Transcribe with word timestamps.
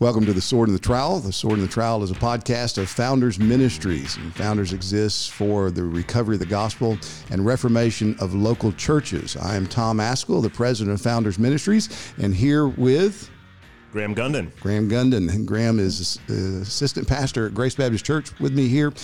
Welcome 0.00 0.24
to 0.24 0.32
The 0.32 0.40
Sword 0.40 0.70
and 0.70 0.74
the 0.74 0.80
Trowel. 0.80 1.20
The 1.20 1.30
Sword 1.30 1.58
and 1.58 1.62
the 1.62 1.70
Trowel 1.70 2.02
is 2.02 2.10
a 2.10 2.14
podcast 2.14 2.78
of 2.78 2.88
Founders 2.88 3.38
Ministries, 3.38 4.16
and 4.16 4.34
Founders 4.34 4.72
exists 4.72 5.28
for 5.28 5.70
the 5.70 5.84
recovery 5.84 6.36
of 6.36 6.40
the 6.40 6.46
gospel 6.46 6.96
and 7.28 7.44
reformation 7.44 8.16
of 8.18 8.34
local 8.34 8.72
churches. 8.72 9.36
I 9.36 9.56
am 9.56 9.66
Tom 9.66 9.98
Ascol, 9.98 10.40
the 10.40 10.48
president 10.48 10.94
of 10.94 11.02
Founders 11.02 11.38
Ministries, 11.38 12.14
and 12.16 12.34
here 12.34 12.66
with 12.66 13.28
Graham 13.92 14.14
Gunden. 14.14 14.58
Graham 14.60 14.88
Gunden. 14.88 15.30
And 15.30 15.46
Graham 15.46 15.78
is 15.78 16.18
uh, 16.30 16.62
assistant 16.62 17.06
pastor 17.06 17.48
at 17.48 17.52
Grace 17.52 17.74
Baptist 17.74 18.06
Church 18.06 18.32
with 18.40 18.54
me 18.54 18.68
here 18.68 18.94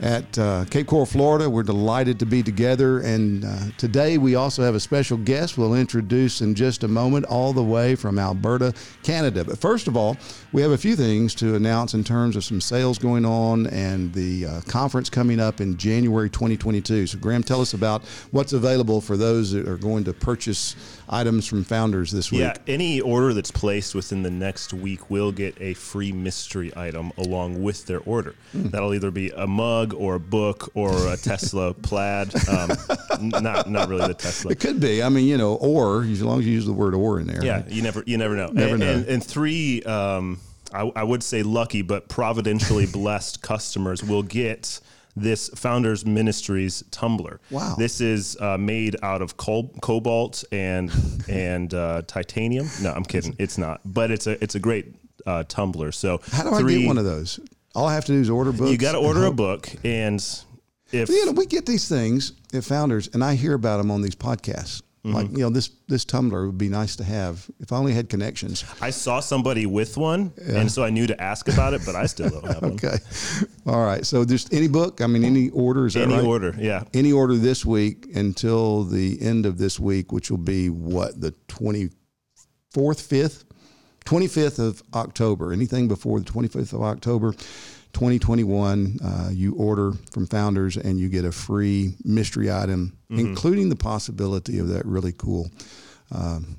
at 0.00 0.38
uh, 0.38 0.64
Cape 0.70 0.86
Coral, 0.86 1.06
Florida. 1.06 1.48
We're 1.48 1.62
delighted 1.62 2.18
to 2.20 2.26
be 2.26 2.42
together. 2.42 3.00
And 3.00 3.44
uh, 3.44 3.58
today 3.76 4.18
we 4.18 4.34
also 4.34 4.62
have 4.62 4.74
a 4.74 4.80
special 4.80 5.16
guest 5.16 5.58
we'll 5.58 5.74
introduce 5.74 6.40
in 6.40 6.54
just 6.54 6.84
a 6.84 6.88
moment, 6.88 7.26
all 7.26 7.52
the 7.52 7.62
way 7.62 7.94
from 7.94 8.18
Alberta, 8.18 8.72
Canada. 9.02 9.44
But 9.44 9.58
first 9.58 9.88
of 9.88 9.96
all, 9.96 10.16
we 10.52 10.62
have 10.62 10.70
a 10.70 10.78
few 10.78 10.96
things 10.96 11.34
to 11.36 11.54
announce 11.54 11.94
in 11.94 12.02
terms 12.02 12.36
of 12.36 12.44
some 12.44 12.60
sales 12.60 12.98
going 12.98 13.24
on 13.24 13.66
and 13.68 14.12
the 14.12 14.46
uh, 14.46 14.60
conference 14.62 15.10
coming 15.10 15.38
up 15.38 15.60
in 15.60 15.76
January 15.76 16.30
2022. 16.30 17.06
So, 17.06 17.18
Graham, 17.18 17.42
tell 17.42 17.60
us 17.60 17.74
about 17.74 18.04
what's 18.30 18.52
available 18.52 19.00
for 19.00 19.16
those 19.16 19.52
that 19.52 19.68
are 19.68 19.76
going 19.76 20.04
to 20.04 20.12
purchase 20.12 20.76
items 21.08 21.46
from 21.46 21.64
Founders 21.64 22.10
this 22.10 22.30
week. 22.30 22.40
Yeah, 22.40 22.56
any 22.66 23.00
order 23.00 23.34
that's 23.34 23.50
placed 23.50 23.94
within 23.94 24.22
the 24.22 24.30
next 24.30 24.72
week 24.72 25.10
will 25.10 25.32
get 25.32 25.60
a 25.60 25.74
free 25.74 26.12
mystery 26.12 26.72
item 26.76 27.12
along 27.18 27.62
with 27.62 27.86
their 27.86 28.00
order. 28.00 28.34
Mm. 28.54 28.70
That'll 28.70 28.94
either 28.94 29.10
be 29.10 29.30
a 29.30 29.46
mug, 29.46 29.89
or 29.94 30.16
a 30.16 30.20
book 30.20 30.70
or 30.74 30.90
a 31.12 31.16
Tesla 31.16 31.74
plaid. 31.82 32.34
Um, 32.48 32.70
not 33.20 33.70
not 33.70 33.88
really 33.88 34.06
the 34.06 34.14
Tesla. 34.14 34.52
It 34.52 34.60
could 34.60 34.80
be. 34.80 35.02
I 35.02 35.08
mean, 35.08 35.26
you 35.26 35.36
know, 35.36 35.54
or 35.54 36.02
as 36.02 36.22
long 36.22 36.40
as 36.40 36.46
you 36.46 36.52
use 36.52 36.66
the 36.66 36.72
word 36.72 36.94
"or" 36.94 37.20
in 37.20 37.26
there. 37.26 37.44
Yeah, 37.44 37.62
you 37.68 37.82
never 37.82 38.02
you 38.06 38.18
never 38.18 38.36
know. 38.36 38.48
Never 38.48 38.74
and, 38.74 38.80
know. 38.80 38.92
And, 38.92 39.06
and 39.06 39.24
three, 39.24 39.82
um, 39.84 40.40
I, 40.72 40.90
I 40.96 41.02
would 41.02 41.22
say 41.22 41.42
lucky, 41.42 41.82
but 41.82 42.08
providentially 42.08 42.86
blessed 42.92 43.42
customers 43.42 44.02
will 44.02 44.22
get 44.22 44.80
this 45.16 45.48
Founders 45.50 46.06
Ministries 46.06 46.84
tumbler. 46.90 47.40
Wow! 47.50 47.74
This 47.76 48.00
is 48.00 48.36
uh, 48.40 48.58
made 48.58 48.96
out 49.02 49.22
of 49.22 49.36
col- 49.36 49.74
cobalt 49.80 50.44
and 50.52 50.90
and 51.28 51.72
uh, 51.74 52.02
titanium. 52.06 52.68
No, 52.82 52.92
I'm 52.92 53.04
kidding. 53.04 53.34
It's 53.38 53.58
not, 53.58 53.80
but 53.84 54.10
it's 54.10 54.26
a 54.26 54.42
it's 54.42 54.54
a 54.54 54.60
great 54.60 54.94
uh, 55.26 55.44
tumbler. 55.48 55.92
So 55.92 56.20
how 56.30 56.44
do 56.44 56.58
three, 56.58 56.76
I 56.76 56.78
get 56.80 56.86
one 56.86 56.98
of 56.98 57.04
those? 57.04 57.40
All 57.74 57.86
I 57.86 57.94
have 57.94 58.04
to 58.06 58.12
do 58.12 58.20
is 58.20 58.30
order 58.30 58.52
books. 58.52 58.70
You 58.70 58.78
got 58.78 58.92
to 58.92 58.98
order 58.98 59.26
a 59.26 59.32
book, 59.32 59.68
and 59.84 60.20
if 60.92 61.08
you 61.08 61.26
know, 61.26 61.32
we 61.32 61.46
get 61.46 61.66
these 61.66 61.88
things 61.88 62.32
at 62.52 62.64
Founders, 62.64 63.08
and 63.12 63.22
I 63.22 63.34
hear 63.34 63.54
about 63.54 63.78
them 63.78 63.90
on 63.90 64.02
these 64.02 64.16
podcasts. 64.16 64.82
Mm-hmm. 65.04 65.14
Like 65.14 65.30
you 65.30 65.38
know, 65.38 65.50
this 65.50 65.70
this 65.88 66.04
tumbler 66.04 66.44
would 66.46 66.58
be 66.58 66.68
nice 66.68 66.96
to 66.96 67.04
have 67.04 67.48
if 67.58 67.72
I 67.72 67.76
only 67.76 67.94
had 67.94 68.10
connections. 68.10 68.66
I 68.82 68.90
saw 68.90 69.20
somebody 69.20 69.64
with 69.64 69.96
one, 69.96 70.34
yeah. 70.36 70.58
and 70.58 70.70
so 70.70 70.84
I 70.84 70.90
knew 70.90 71.06
to 71.06 71.18
ask 71.18 71.48
about 71.48 71.72
it, 71.72 71.80
but 71.86 71.94
I 71.94 72.04
still 72.04 72.28
don't 72.28 72.44
have 72.44 72.62
one. 72.62 72.72
okay, 72.72 72.98
all 73.66 73.82
right. 73.82 74.04
So 74.04 74.26
just 74.26 74.52
any 74.52 74.68
book. 74.68 75.00
I 75.00 75.06
mean, 75.06 75.24
any 75.24 75.48
order 75.50 75.86
is 75.86 75.96
any 75.96 76.16
right? 76.16 76.24
order. 76.24 76.54
Yeah, 76.58 76.84
any 76.92 77.12
order 77.12 77.34
this 77.36 77.64
week 77.64 78.14
until 78.14 78.84
the 78.84 79.22
end 79.22 79.46
of 79.46 79.56
this 79.56 79.80
week, 79.80 80.12
which 80.12 80.30
will 80.30 80.36
be 80.36 80.68
what 80.68 81.18
the 81.18 81.30
twenty 81.48 81.88
fourth, 82.70 83.00
fifth 83.00 83.44
25th 84.10 84.58
of 84.58 84.82
October, 84.92 85.52
anything 85.52 85.86
before 85.86 86.18
the 86.18 86.28
25th 86.28 86.72
of 86.72 86.82
October 86.82 87.30
2021, 87.92 88.98
uh, 89.04 89.30
you 89.32 89.54
order 89.54 89.92
from 90.10 90.26
Founders 90.26 90.76
and 90.76 90.98
you 90.98 91.08
get 91.08 91.24
a 91.24 91.30
free 91.30 91.94
mystery 92.02 92.50
item, 92.50 92.98
mm-hmm. 93.08 93.20
including 93.20 93.68
the 93.68 93.76
possibility 93.76 94.58
of 94.58 94.66
that 94.66 94.84
really 94.84 95.12
cool. 95.12 95.48
Um, 96.10 96.56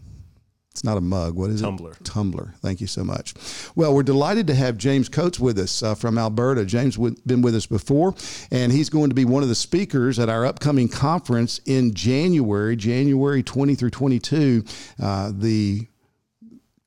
it's 0.71 0.85
not 0.85 0.95
a 0.95 1.01
mug. 1.01 1.35
What 1.35 1.49
is 1.49 1.61
Tumbler. 1.61 1.91
it? 1.91 2.05
Tumbler. 2.05 2.43
Tumbler. 2.45 2.55
Thank 2.61 2.79
you 2.79 2.87
so 2.87 3.03
much. 3.03 3.33
Well, 3.75 3.93
we're 3.93 4.03
delighted 4.03 4.47
to 4.47 4.55
have 4.55 4.77
James 4.77 5.09
Coates 5.09 5.37
with 5.37 5.59
us 5.59 5.83
uh, 5.83 5.95
from 5.95 6.17
Alberta. 6.17 6.63
James 6.63 6.95
w- 6.95 7.17
been 7.25 7.41
with 7.41 7.53
us 7.53 7.65
before, 7.65 8.15
and 8.49 8.71
he's 8.71 8.89
going 8.89 9.09
to 9.09 9.15
be 9.15 9.25
one 9.25 9.43
of 9.43 9.49
the 9.49 9.55
speakers 9.55 10.19
at 10.19 10.29
our 10.29 10.45
upcoming 10.45 10.87
conference 10.87 11.59
in 11.65 11.93
January, 11.93 12.77
January 12.77 13.43
20 13.43 13.75
through 13.75 13.89
22. 13.89 14.63
Uh, 15.01 15.33
the 15.35 15.87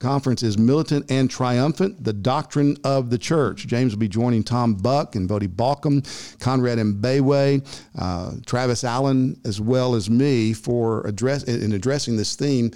conference 0.00 0.42
is 0.42 0.58
Militant 0.58 1.10
and 1.10 1.30
Triumphant, 1.30 2.02
the 2.02 2.12
Doctrine 2.12 2.76
of 2.84 3.10
the 3.10 3.18
Church. 3.18 3.66
James 3.66 3.92
will 3.92 4.00
be 4.00 4.08
joining 4.08 4.42
Tom 4.42 4.74
Buck 4.74 5.16
and 5.16 5.28
Voddie 5.28 5.48
Baucham, 5.48 6.04
Conrad 6.40 6.78
Mbewe, 6.78 7.66
uh, 7.98 8.32
Travis 8.46 8.84
Allen, 8.84 9.40
as 9.44 9.60
well 9.60 9.94
as 9.94 10.10
me 10.10 10.52
for 10.52 11.06
address 11.06 11.44
in 11.44 11.72
addressing 11.72 12.16
this 12.16 12.36
theme 12.36 12.70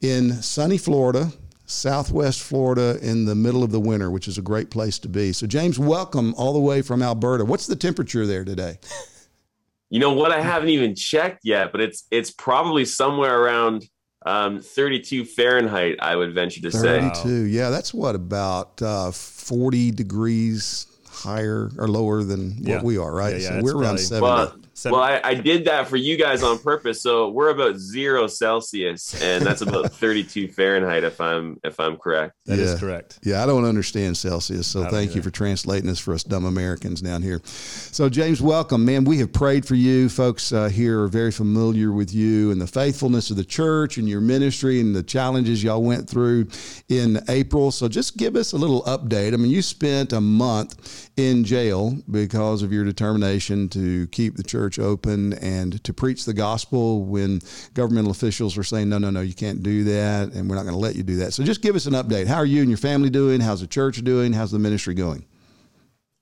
in 0.00 0.32
sunny 0.42 0.78
Florida, 0.78 1.32
Southwest 1.66 2.42
Florida 2.42 2.98
in 3.00 3.24
the 3.24 3.34
middle 3.34 3.62
of 3.62 3.70
the 3.70 3.80
winter, 3.80 4.10
which 4.10 4.28
is 4.28 4.36
a 4.36 4.42
great 4.42 4.70
place 4.70 4.98
to 4.98 5.08
be. 5.08 5.32
So, 5.32 5.46
James, 5.46 5.78
welcome 5.78 6.34
all 6.36 6.52
the 6.52 6.60
way 6.60 6.82
from 6.82 7.02
Alberta. 7.02 7.44
What's 7.44 7.66
the 7.66 7.76
temperature 7.76 8.26
there 8.26 8.44
today? 8.44 8.78
You 9.90 10.00
know 10.00 10.12
what? 10.12 10.32
I 10.32 10.40
haven't 10.40 10.70
even 10.70 10.94
checked 10.94 11.40
yet, 11.44 11.70
but 11.70 11.80
it's 11.80 12.06
it's 12.10 12.30
probably 12.30 12.84
somewhere 12.84 13.40
around 13.40 13.84
um, 14.24 14.60
32 14.60 15.24
Fahrenheit, 15.24 15.96
I 16.00 16.16
would 16.16 16.34
venture 16.34 16.60
to 16.62 16.70
32. 16.70 17.14
say. 17.14 17.22
32, 17.22 17.42
yeah, 17.46 17.70
that's 17.70 17.92
what 17.92 18.14
about 18.14 18.80
uh, 18.80 19.10
40 19.10 19.90
degrees 19.90 20.86
higher 21.06 21.70
or 21.78 21.88
lower 21.88 22.22
than 22.22 22.52
what 22.64 22.82
we 22.82 22.98
are, 22.98 23.12
right? 23.12 23.34
Yeah, 23.34 23.38
yeah, 23.38 23.60
so 23.60 23.62
we're 23.62 23.76
around 23.76 23.98
70. 23.98 24.22
Well, 24.22 24.56
well, 24.84 24.96
I, 24.96 25.20
I, 25.22 25.34
did 25.34 25.66
that 25.66 25.88
for 25.88 25.96
you 25.96 26.16
guys 26.16 26.42
on 26.42 26.58
purpose. 26.58 27.00
So 27.00 27.28
we're 27.28 27.50
about 27.50 27.76
zero 27.76 28.26
Celsius, 28.26 29.20
and 29.22 29.44
that's 29.44 29.60
about 29.60 29.92
32 29.92 30.48
Fahrenheit, 30.48 31.04
if 31.04 31.20
I'm 31.20 31.60
if 31.62 31.78
I'm 31.78 31.96
correct. 31.96 32.34
That 32.46 32.58
yeah. 32.58 32.64
is 32.64 32.80
correct. 32.80 33.20
Yeah, 33.22 33.42
I 33.42 33.46
don't 33.46 33.64
understand 33.64 34.16
Celsius, 34.16 34.66
so 34.66 34.82
thank 34.84 35.10
either. 35.10 35.16
you 35.16 35.22
for 35.22 35.30
translating 35.30 35.86
this 35.86 35.98
for 35.98 36.12
us 36.12 36.24
dumb 36.24 36.44
Americans 36.44 37.00
down 37.00 37.22
here. 37.22 37.40
So 37.44 38.08
James, 38.08 38.42
welcome, 38.42 38.84
man. 38.84 39.04
We 39.04 39.18
have 39.18 39.32
prayed 39.32 39.64
for 39.64 39.76
you. 39.76 40.08
Folks 40.08 40.52
uh, 40.52 40.68
here 40.68 41.02
are 41.02 41.08
very 41.08 41.30
familiar 41.30 41.92
with 41.92 42.12
you 42.12 42.50
and 42.50 42.60
the 42.60 42.66
faithfulness 42.66 43.30
of 43.30 43.36
the 43.36 43.44
church 43.44 43.98
and 43.98 44.08
your 44.08 44.20
ministry 44.20 44.80
and 44.80 44.94
the 44.94 45.02
challenges 45.02 45.62
y'all 45.62 45.82
went 45.82 46.08
through 46.08 46.48
in 46.88 47.20
April. 47.28 47.70
So 47.70 47.88
just 47.88 48.16
give 48.16 48.36
us 48.36 48.52
a 48.52 48.56
little 48.56 48.82
update. 48.82 49.34
I 49.34 49.36
mean, 49.36 49.50
you 49.50 49.62
spent 49.62 50.12
a 50.12 50.20
month 50.20 51.10
in 51.16 51.44
jail 51.44 51.96
because 52.10 52.62
of 52.62 52.72
your 52.72 52.84
determination 52.84 53.68
to 53.70 54.06
keep 54.08 54.36
the 54.36 54.42
church 54.42 54.63
church 54.64 54.78
open 54.78 55.34
and 55.34 55.82
to 55.84 55.92
preach 55.92 56.24
the 56.24 56.32
gospel 56.32 57.04
when 57.04 57.40
governmental 57.74 58.10
officials 58.10 58.56
are 58.56 58.62
saying, 58.62 58.88
no, 58.88 58.98
no, 58.98 59.10
no, 59.10 59.20
you 59.20 59.34
can't 59.34 59.62
do 59.62 59.84
that, 59.84 60.32
and 60.32 60.48
we're 60.48 60.56
not 60.56 60.62
going 60.62 60.74
to 60.74 60.80
let 60.80 60.96
you 60.96 61.02
do 61.02 61.16
that. 61.16 61.32
So 61.32 61.44
just 61.44 61.60
give 61.60 61.76
us 61.76 61.86
an 61.86 61.92
update. 61.92 62.26
How 62.26 62.36
are 62.36 62.46
you 62.46 62.60
and 62.60 62.70
your 62.70 62.78
family 62.78 63.10
doing? 63.10 63.40
How's 63.40 63.60
the 63.60 63.66
church 63.66 64.02
doing? 64.02 64.32
How's 64.32 64.50
the 64.50 64.58
ministry 64.58 64.94
going? 64.94 65.26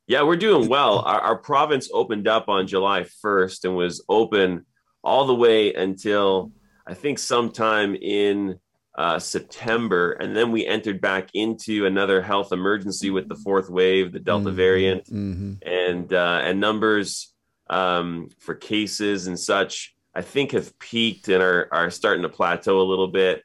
Yeah, 0.09 0.23
we're 0.25 0.37
doing 0.37 0.69
well. 0.69 1.01
Our, 1.01 1.21
our 1.21 1.37
province 1.37 1.89
opened 1.93 2.27
up 2.27 2.49
on 2.49 2.67
July 2.67 3.07
1st 3.25 3.65
and 3.65 3.77
was 3.77 4.05
open 4.09 4.67
all 5.05 5.27
the 5.27 5.35
way 5.35 5.73
until 5.73 6.51
I 6.87 6.95
think 6.95 7.19
sometime 7.19 7.95
in 7.95 8.59
uh, 8.99 9.19
September, 9.19 10.13
and 10.13 10.37
then 10.37 10.53
we 10.53 10.67
entered 10.67 11.01
back 11.01 11.31
into 11.33 11.87
another 11.87 12.21
health 12.21 12.53
emergency 12.53 13.11
with 13.11 13.29
the 13.29 13.37
fourth 13.37 13.71
wave, 13.71 14.13
the 14.13 14.19
Delta 14.19 14.49
mm-hmm. 14.49 14.57
variant, 14.57 15.05
mm-hmm. 15.07 15.55
and 15.63 16.13
uh, 16.13 16.41
and 16.43 16.61
numbers 16.61 17.32
um, 17.73 18.29
for 18.39 18.55
cases 18.55 19.27
and 19.27 19.39
such, 19.39 19.95
I 20.15 20.21
think 20.21 20.53
have 20.53 20.79
peaked 20.79 21.29
and 21.29 21.43
are, 21.43 21.69
are 21.73 21.91
starting 21.91 22.23
to 22.23 22.29
plateau 22.29 22.81
a 22.81 22.85
little 22.85 23.09
bit. 23.09 23.43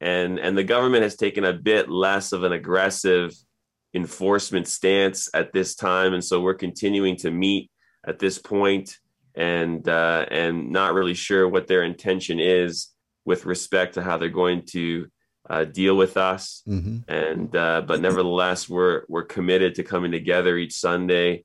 And, 0.00 0.38
and 0.38 0.58
the 0.58 0.64
government 0.64 1.04
has 1.04 1.16
taken 1.16 1.44
a 1.44 1.52
bit 1.52 1.88
less 1.88 2.32
of 2.32 2.42
an 2.42 2.52
aggressive 2.52 3.32
enforcement 3.94 4.66
stance 4.66 5.30
at 5.32 5.52
this 5.52 5.76
time. 5.76 6.12
And 6.12 6.24
so 6.24 6.40
we're 6.40 6.54
continuing 6.54 7.16
to 7.18 7.30
meet 7.30 7.70
at 8.06 8.18
this 8.18 8.38
point 8.38 8.98
and, 9.36 9.88
uh, 9.88 10.26
and 10.28 10.70
not 10.70 10.94
really 10.94 11.14
sure 11.14 11.48
what 11.48 11.68
their 11.68 11.84
intention 11.84 12.40
is 12.40 12.88
with 13.24 13.46
respect 13.46 13.94
to 13.94 14.02
how 14.02 14.18
they're 14.18 14.28
going 14.28 14.62
to 14.70 15.06
uh, 15.48 15.64
deal 15.64 15.96
with 15.96 16.16
us. 16.16 16.62
Mm-hmm. 16.66 17.10
And, 17.10 17.54
uh, 17.54 17.82
but 17.82 18.00
nevertheless, 18.00 18.68
we're, 18.68 19.02
we're 19.08 19.24
committed 19.24 19.76
to 19.76 19.84
coming 19.84 20.10
together 20.10 20.56
each 20.56 20.74
Sunday 20.74 21.44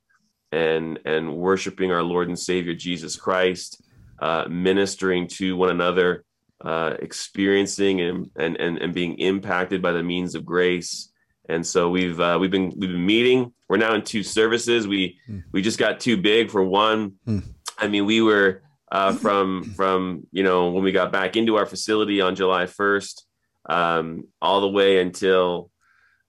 and 0.54 1.00
and 1.06 1.36
worshiping 1.36 1.92
our 1.92 2.04
Lord 2.04 2.28
and 2.28 2.38
Savior 2.38 2.76
Jesus 2.76 3.16
Christ, 3.16 3.82
uh, 4.20 4.46
ministering 4.48 5.28
to 5.40 5.58
one 5.58 5.72
another, 5.72 6.24
uh, 6.64 6.96
experiencing 7.00 8.02
and, 8.02 8.30
and 8.36 8.56
and 8.58 8.78
and 8.78 8.94
being 8.94 9.18
impacted 9.18 9.82
by 9.82 9.92
the 9.92 10.04
means 10.04 10.36
of 10.36 10.46
grace. 10.46 11.12
And 11.50 11.66
so 11.66 11.90
we've 11.90 12.20
uh, 12.20 12.38
we've 12.40 12.52
been 12.52 12.70
we've 12.78 12.92
been 12.92 13.06
meeting. 13.06 13.52
We're 13.68 13.78
now 13.78 13.96
in 13.96 14.04
two 14.04 14.24
services. 14.24 14.88
We 14.88 15.20
mm. 15.28 15.44
we 15.52 15.62
just 15.62 15.80
got 15.80 16.00
too 16.00 16.18
big 16.18 16.52
for 16.52 16.64
one. 16.64 17.14
Mm. 17.28 17.44
I 17.78 17.88
mean, 17.88 18.06
we 18.06 18.22
were 18.22 18.62
uh, 18.92 19.14
from 19.14 19.64
from 19.76 20.28
you 20.32 20.44
know 20.44 20.70
when 20.70 20.84
we 20.84 20.92
got 20.92 21.12
back 21.12 21.36
into 21.36 21.56
our 21.56 21.66
facility 21.66 22.22
on 22.22 22.36
July 22.36 22.68
first, 22.68 23.26
um, 23.68 24.26
all 24.40 24.62
the 24.62 24.70
way 24.70 25.02
until 25.02 25.72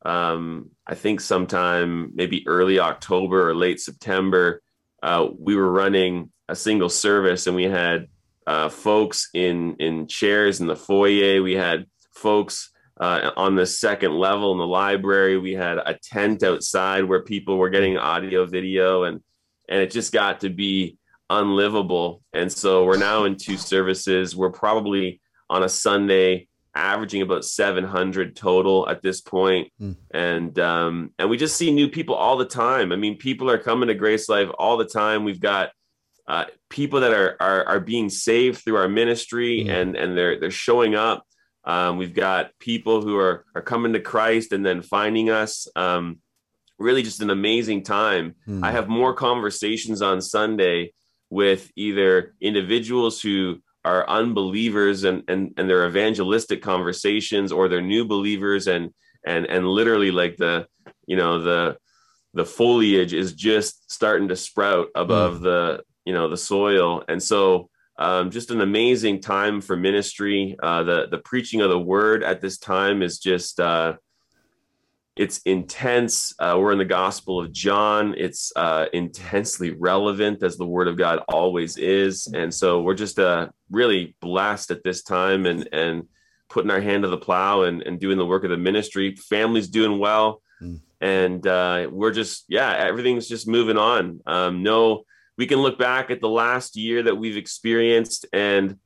um, 0.04 0.70
I 0.86 0.94
think 0.94 1.20
sometime 1.20 2.12
maybe 2.14 2.46
early 2.46 2.78
October 2.78 3.48
or 3.48 3.54
late 3.54 3.80
September, 3.80 4.62
uh, 5.02 5.28
we 5.38 5.56
were 5.56 5.70
running 5.70 6.30
a 6.48 6.56
single 6.56 6.90
service 6.90 7.46
and 7.46 7.56
we 7.56 7.64
had 7.64 8.08
uh, 8.46 8.68
folks 8.68 9.30
in 9.32 9.76
in 9.76 10.06
chairs 10.06 10.60
in 10.60 10.66
the 10.66 10.76
foyer. 10.76 11.42
We 11.42 11.54
had 11.54 11.86
folks 12.14 12.70
uh, 13.00 13.30
on 13.36 13.54
the 13.54 13.66
second 13.66 14.12
level 14.12 14.52
in 14.52 14.58
the 14.58 14.66
library. 14.66 15.38
We 15.38 15.54
had 15.54 15.78
a 15.78 15.98
tent 16.02 16.42
outside 16.42 17.04
where 17.04 17.22
people 17.22 17.56
were 17.56 17.70
getting 17.70 17.96
audio, 17.96 18.44
video, 18.44 19.04
and 19.04 19.20
and 19.68 19.80
it 19.80 19.90
just 19.90 20.12
got 20.12 20.40
to 20.40 20.50
be 20.50 20.98
unlivable. 21.30 22.22
And 22.34 22.52
so 22.52 22.84
we're 22.84 22.98
now 22.98 23.24
in 23.24 23.36
two 23.36 23.56
services. 23.56 24.36
We're 24.36 24.50
probably 24.50 25.22
on 25.48 25.62
a 25.62 25.68
Sunday 25.68 26.48
averaging 26.75 27.23
about 27.23 27.44
700 27.44 28.37
total 28.37 28.88
at 28.88 29.03
this 29.03 29.21
point. 29.21 29.73
Mm. 29.81 29.97
and 30.12 30.59
um, 30.59 31.11
and 31.19 31.31
we 31.31 31.37
just 31.37 31.56
see 31.56 31.73
new 31.73 31.88
people 31.88 32.15
all 32.15 32.37
the 32.37 32.44
time 32.44 32.93
i 32.93 32.97
mean 32.97 33.17
people 33.17 33.50
are 33.50 33.59
coming 33.59 33.88
to 33.88 33.94
grace 33.94 34.29
life 34.29 34.49
all 34.59 34.76
the 34.76 34.85
time 34.85 35.25
we've 35.25 35.41
got 35.41 35.71
uh, 36.26 36.47
people 36.71 37.00
that 37.00 37.12
are, 37.12 37.37
are, 37.38 37.65
are 37.67 37.81
being 37.81 38.09
saved 38.09 38.65
through 38.65 38.76
our 38.76 38.88
ministry 38.88 39.65
mm. 39.67 39.71
and 39.71 39.97
and 39.97 40.17
they're 40.17 40.38
they're 40.38 40.50
showing 40.50 40.94
up 40.94 41.25
um, 41.65 41.97
we've 41.97 42.15
got 42.15 42.50
people 42.59 43.03
who 43.03 43.17
are 43.17 43.44
are 43.55 43.62
coming 43.62 43.93
to 43.93 44.00
christ 44.00 44.53
and 44.53 44.65
then 44.65 44.82
finding 44.82 45.31
us 45.31 45.69
um, 45.76 46.19
really 46.79 47.03
just 47.03 47.23
an 47.23 47.31
amazing 47.31 47.82
time 47.82 48.35
mm. 48.47 48.65
i 48.65 48.71
have 48.71 48.88
more 48.88 49.15
conversations 49.15 50.03
on 50.03 50.21
sunday 50.21 50.93
with 51.31 51.71
either 51.76 52.35
individuals 52.41 53.21
who 53.21 53.59
are 53.84 54.08
unbelievers 54.08 55.04
and 55.04 55.22
and 55.28 55.52
and 55.56 55.69
they're 55.69 55.86
evangelistic 55.86 56.62
conversations 56.62 57.52
or 57.52 57.69
they're 57.69 57.82
new 57.82 58.04
believers 58.04 58.66
and 58.66 58.90
and 59.26 59.46
and 59.46 59.66
literally 59.66 60.10
like 60.10 60.36
the 60.36 60.66
you 61.06 61.16
know 61.16 61.40
the 61.40 61.76
the 62.34 62.44
foliage 62.44 63.12
is 63.12 63.32
just 63.32 63.90
starting 63.90 64.28
to 64.28 64.36
sprout 64.36 64.88
above 64.94 65.38
mm. 65.38 65.42
the 65.42 65.82
you 66.04 66.12
know 66.12 66.28
the 66.28 66.36
soil 66.36 67.02
and 67.08 67.22
so 67.22 67.69
um, 67.96 68.31
just 68.31 68.50
an 68.50 68.60
amazing 68.60 69.20
time 69.20 69.60
for 69.60 69.76
ministry 69.76 70.56
uh, 70.62 70.82
the 70.82 71.06
the 71.10 71.19
preaching 71.19 71.60
of 71.60 71.70
the 71.70 71.78
word 71.78 72.25
at 72.25 72.40
this 72.40 72.58
time 72.58 73.02
is 73.02 73.19
just 73.19 73.60
uh, 73.60 73.94
it's 75.16 75.38
intense. 75.43 76.34
Uh, 76.38 76.56
we're 76.58 76.72
in 76.72 76.78
the 76.78 76.84
Gospel 76.84 77.38
of 77.38 77.52
John. 77.52 78.14
It's 78.16 78.52
uh, 78.56 78.87
intensely 78.93 79.70
relevant 79.70 80.43
as 80.43 80.56
the 80.56 80.66
Word 80.66 80.88
of 80.88 80.96
God 80.96 81.20
always 81.28 81.76
is, 81.76 82.26
and 82.26 82.52
so 82.52 82.81
we're 82.81 82.94
just 82.94 83.19
uh, 83.20 83.49
really 83.70 84.16
blessed 84.20 84.72
at 84.72 84.82
this 84.82 85.02
time 85.02 85.46
and 85.46 85.69
and 85.72 86.08
putting 86.49 86.70
our 86.70 86.81
hand 86.81 87.02
to 87.05 87.08
the 87.08 87.19
plow 87.19 87.62
and, 87.62 87.82
and 87.82 88.00
doing 88.00 88.19
the 88.19 88.26
work 88.26 88.44
of 88.44 88.50
the 88.50 88.56
ministry. 88.56 89.14
Family's 89.14 89.69
doing 89.69 90.00
well, 90.00 90.43
mm. 90.61 90.81
and 91.00 91.46
uh, 91.46 91.88
we're 91.93 92.12
just 92.12 92.44
yeah, 92.49 92.72
everything's 92.72 93.28
just 93.28 93.46
moving 93.46 93.78
on. 93.78 94.20
Um, 94.26 94.64
no, 94.64 95.05
we 95.38 95.46
can 95.46 95.58
look 95.58 95.78
back 95.78 96.11
at 96.11 96.20
the 96.20 96.28
last 96.28 96.75
year 96.75 97.05
that 97.05 97.14
we've 97.14 97.37
experienced, 97.37 98.26
and 98.32 98.78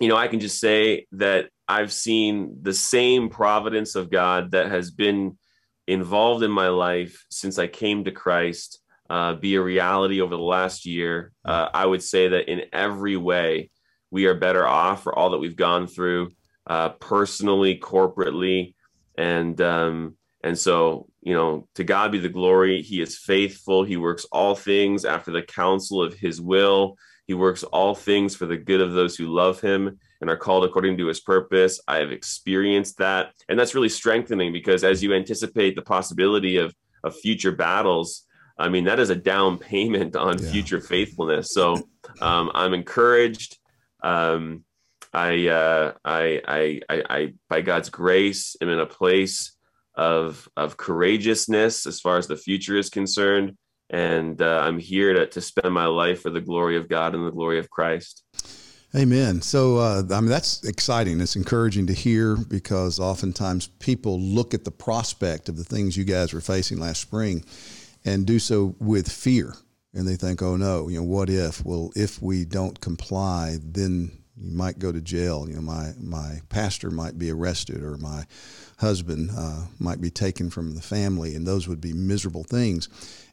you 0.00 0.08
know, 0.08 0.16
I 0.16 0.26
can 0.26 0.40
just 0.40 0.58
say 0.58 1.06
that 1.12 1.50
I've 1.68 1.92
seen 1.92 2.58
the 2.62 2.74
same 2.74 3.28
providence 3.28 3.94
of 3.94 4.10
God 4.10 4.52
that 4.52 4.70
has 4.70 4.90
been 4.90 5.38
involved 5.86 6.42
in 6.42 6.50
my 6.50 6.68
life 6.68 7.24
since 7.30 7.58
I 7.58 7.66
came 7.66 8.04
to 8.04 8.12
Christ 8.12 8.80
uh, 9.08 9.34
be 9.34 9.54
a 9.54 9.62
reality 9.62 10.20
over 10.20 10.34
the 10.34 10.42
last 10.42 10.84
year. 10.84 11.32
Uh, 11.44 11.68
I 11.72 11.86
would 11.86 12.02
say 12.02 12.28
that 12.28 12.50
in 12.50 12.62
every 12.72 13.16
way, 13.16 13.70
we 14.10 14.26
are 14.26 14.34
better 14.34 14.66
off 14.66 15.02
for 15.02 15.16
all 15.16 15.30
that 15.30 15.38
we've 15.38 15.56
gone 15.56 15.86
through 15.86 16.30
uh, 16.66 16.90
personally, 16.90 17.78
corporately, 17.78 18.74
and 19.16 19.60
um, 19.60 20.16
and 20.42 20.58
so 20.58 21.08
you 21.22 21.34
know, 21.34 21.68
to 21.74 21.84
God 21.84 22.12
be 22.12 22.18
the 22.18 22.28
glory. 22.28 22.82
He 22.82 23.00
is 23.00 23.18
faithful. 23.18 23.82
He 23.82 23.96
works 23.96 24.24
all 24.30 24.54
things 24.54 25.04
after 25.04 25.32
the 25.32 25.42
counsel 25.42 26.02
of 26.02 26.14
His 26.14 26.40
will. 26.40 26.96
He 27.26 27.34
works 27.34 27.64
all 27.64 27.94
things 27.94 28.36
for 28.36 28.46
the 28.46 28.56
good 28.56 28.80
of 28.80 28.92
those 28.92 29.16
who 29.16 29.26
love 29.26 29.60
Him 29.60 29.98
and 30.20 30.30
are 30.30 30.36
called 30.36 30.64
according 30.64 30.96
to 30.98 31.06
his 31.06 31.20
purpose. 31.20 31.80
I 31.86 31.96
have 31.96 32.12
experienced 32.12 32.98
that. 32.98 33.32
And 33.48 33.58
that's 33.58 33.74
really 33.74 33.88
strengthening 33.88 34.52
because 34.52 34.84
as 34.84 35.02
you 35.02 35.14
anticipate 35.14 35.76
the 35.76 35.82
possibility 35.82 36.56
of, 36.56 36.74
of 37.04 37.16
future 37.16 37.52
battles, 37.52 38.24
I 38.58 38.68
mean, 38.68 38.84
that 38.84 38.98
is 38.98 39.10
a 39.10 39.16
down 39.16 39.58
payment 39.72 40.16
on 40.16 40.38
yeah. 40.38 40.50
future 40.50 40.80
faithfulness. 40.80 41.52
So 41.52 41.88
um, 42.20 42.50
I'm 42.54 42.74
encouraged. 42.74 43.58
Um, 44.02 44.64
I, 45.12 45.48
uh, 45.48 45.92
I, 46.04 46.42
I, 46.46 46.80
I, 46.88 47.02
I, 47.08 47.34
by 47.48 47.60
God's 47.62 47.88
grace, 47.88 48.56
am 48.60 48.68
in 48.68 48.78
a 48.78 48.86
place 48.86 49.52
of, 49.94 50.46
of 50.56 50.76
courageousness 50.76 51.86
as 51.86 52.00
far 52.00 52.18
as 52.18 52.26
the 52.26 52.36
future 52.36 52.76
is 52.76 52.90
concerned. 52.90 53.56
And 53.88 54.42
uh, 54.42 54.60
I'm 54.62 54.78
here 54.78 55.14
to, 55.14 55.26
to 55.28 55.40
spend 55.40 55.72
my 55.72 55.86
life 55.86 56.22
for 56.22 56.30
the 56.30 56.40
glory 56.40 56.76
of 56.76 56.88
God 56.88 57.14
and 57.14 57.26
the 57.26 57.30
glory 57.30 57.58
of 57.58 57.70
Christ. 57.70 58.24
Amen. 58.96 59.42
So, 59.42 59.76
uh, 59.76 60.02
I 60.10 60.20
mean, 60.20 60.30
that's 60.30 60.64
exciting. 60.64 61.20
It's 61.20 61.36
encouraging 61.36 61.86
to 61.88 61.92
hear 61.92 62.34
because 62.34 62.98
oftentimes 62.98 63.66
people 63.66 64.18
look 64.18 64.54
at 64.54 64.64
the 64.64 64.70
prospect 64.70 65.50
of 65.50 65.58
the 65.58 65.64
things 65.64 65.98
you 65.98 66.04
guys 66.04 66.32
were 66.32 66.40
facing 66.40 66.78
last 66.78 67.02
spring 67.02 67.44
and 68.06 68.24
do 68.24 68.38
so 68.38 68.74
with 68.78 69.12
fear. 69.12 69.54
And 69.92 70.08
they 70.08 70.16
think, 70.16 70.40
oh 70.40 70.56
no, 70.56 70.88
you 70.88 70.98
know, 70.98 71.04
what 71.04 71.28
if? 71.28 71.62
Well, 71.62 71.90
if 71.94 72.22
we 72.22 72.46
don't 72.46 72.80
comply, 72.80 73.58
then 73.62 74.12
you 74.34 74.52
might 74.52 74.78
go 74.78 74.92
to 74.92 75.00
jail. 75.02 75.46
You 75.46 75.56
know, 75.56 75.62
my, 75.62 75.92
my 76.00 76.40
pastor 76.48 76.90
might 76.90 77.18
be 77.18 77.30
arrested 77.30 77.82
or 77.82 77.98
my 77.98 78.24
husband 78.78 79.30
uh, 79.36 79.66
might 79.78 80.00
be 80.00 80.10
taken 80.10 80.50
from 80.50 80.74
the 80.74 80.82
family, 80.82 81.34
and 81.34 81.46
those 81.46 81.66
would 81.66 81.80
be 81.80 81.92
miserable 81.92 82.44
things. 82.44 82.88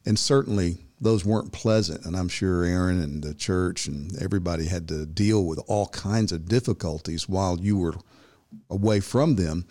And 0.06 0.18
certainly, 0.18 0.78
those 1.00 1.24
weren't 1.24 1.52
pleasant. 1.52 2.04
And 2.04 2.16
I'm 2.16 2.28
sure 2.28 2.64
Aaron 2.64 3.00
and 3.00 3.22
the 3.22 3.34
church 3.34 3.86
and 3.86 4.16
everybody 4.20 4.66
had 4.66 4.88
to 4.88 5.06
deal 5.06 5.44
with 5.44 5.60
all 5.66 5.86
kinds 5.88 6.32
of 6.32 6.48
difficulties 6.48 7.28
while 7.28 7.58
you 7.60 7.78
were 7.78 7.94
away 8.70 9.00
from 9.00 9.36
them. 9.36 9.66